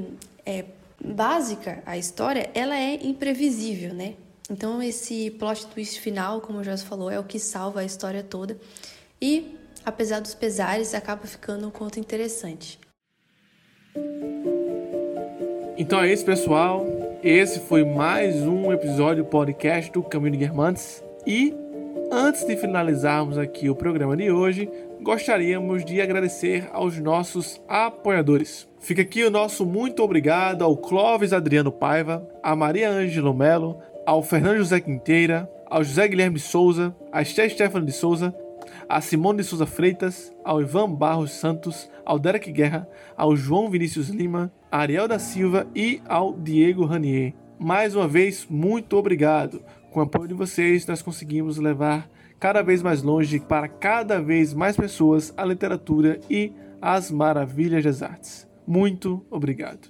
é, 0.44 0.64
básica 1.00 1.82
a 1.87 1.96
história, 1.96 2.50
ela 2.52 2.76
é 2.76 2.94
imprevisível, 2.94 3.94
né? 3.94 4.14
Então 4.50 4.82
esse 4.82 5.30
plot 5.30 5.66
twist 5.68 6.00
final, 6.00 6.40
como 6.40 6.59
o 6.59 6.64
Joss 6.64 6.82
falou, 6.82 7.09
é 7.09 7.18
o 7.18 7.24
que 7.24 7.38
salva 7.38 7.80
a 7.80 7.85
história 7.85 8.24
toda. 8.24 8.59
E, 9.22 9.56
apesar 9.85 10.18
dos 10.18 10.35
pesares, 10.35 10.94
acaba 10.94 11.26
ficando 11.26 11.68
um 11.68 11.70
conto 11.70 12.00
interessante. 12.00 12.78
Então 15.87 16.01
é 16.01 16.12
isso, 16.12 16.25
pessoal. 16.25 16.85
Esse 17.22 17.61
foi 17.61 17.85
mais 17.85 18.42
um 18.42 18.72
episódio 18.72 19.25
podcast 19.25 19.92
do 19.92 20.03
Caminho 20.03 20.33
de 20.33 20.38
Guermantes. 20.38 21.01
E 21.25 21.55
antes 22.11 22.44
de 22.44 22.57
finalizarmos 22.57 23.38
aqui 23.38 23.70
o 23.70 23.77
programa 23.77 24.16
de 24.16 24.29
hoje, 24.29 24.68
gostaríamos 25.01 25.85
de 25.85 26.01
agradecer 26.01 26.68
aos 26.72 26.99
nossos 26.99 27.62
apoiadores. 27.68 28.68
Fica 28.81 29.03
aqui 29.03 29.22
o 29.22 29.31
nosso 29.31 29.64
muito 29.64 30.03
obrigado 30.03 30.64
ao 30.64 30.77
Clóvis 30.77 31.33
Adriano 31.33 31.70
Paiva, 31.70 32.29
a 32.42 32.57
Maria 32.57 32.90
Ângelo 32.90 33.33
Melo, 33.33 33.79
ao 34.05 34.25
Fernando 34.25 34.59
José 34.59 34.81
Quinteira, 34.81 35.49
ao 35.70 35.85
José 35.85 36.09
Guilherme 36.09 36.40
Souza, 36.40 36.96
a 37.12 37.22
Esté 37.22 37.49
Stefano 37.49 37.87
de 37.87 37.92
Souza, 37.92 38.35
a 38.88 39.01
Simone 39.01 39.38
de 39.38 39.44
Souza 39.44 39.66
Freitas, 39.66 40.33
ao 40.44 40.61
Ivan 40.61 40.90
Barros 40.90 41.31
Santos, 41.31 41.88
ao 42.05 42.18
Derek 42.18 42.51
Guerra, 42.51 42.88
ao 43.16 43.37
João 43.37 43.70
Vinícius 43.70 44.09
Lima, 44.09 44.53
Ariel 44.76 45.08
da 45.08 45.18
Silva 45.18 45.66
e 45.74 46.02
ao 46.06 46.34
Diego 46.34 46.84
Ranier. 46.84 47.32
Mais 47.58 47.96
uma 47.96 48.06
vez, 48.06 48.46
muito 48.50 48.94
obrigado. 48.98 49.62
Com 49.90 50.00
o 50.00 50.02
apoio 50.02 50.28
de 50.28 50.34
vocês, 50.34 50.86
nós 50.86 51.00
conseguimos 51.00 51.56
levar 51.56 52.10
cada 52.38 52.60
vez 52.60 52.82
mais 52.82 53.02
longe 53.02 53.40
para 53.40 53.68
cada 53.68 54.20
vez 54.20 54.52
mais 54.52 54.76
pessoas 54.76 55.32
a 55.34 55.46
literatura 55.46 56.20
e 56.28 56.52
as 56.82 57.10
maravilhas 57.10 57.84
das 57.84 58.02
artes. 58.02 58.46
Muito 58.66 59.24
obrigado. 59.30 59.88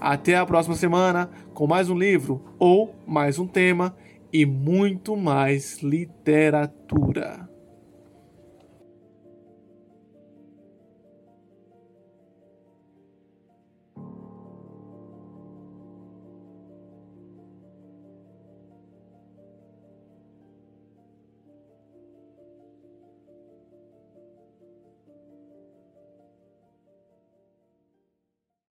Até 0.00 0.34
a 0.34 0.44
próxima 0.44 0.74
semana 0.74 1.30
com 1.52 1.68
mais 1.68 1.88
um 1.88 1.96
livro 1.96 2.42
ou 2.58 2.96
mais 3.06 3.38
um 3.38 3.46
tema 3.46 3.94
e 4.32 4.44
muito 4.44 5.16
mais 5.16 5.80
literatura. 5.84 7.53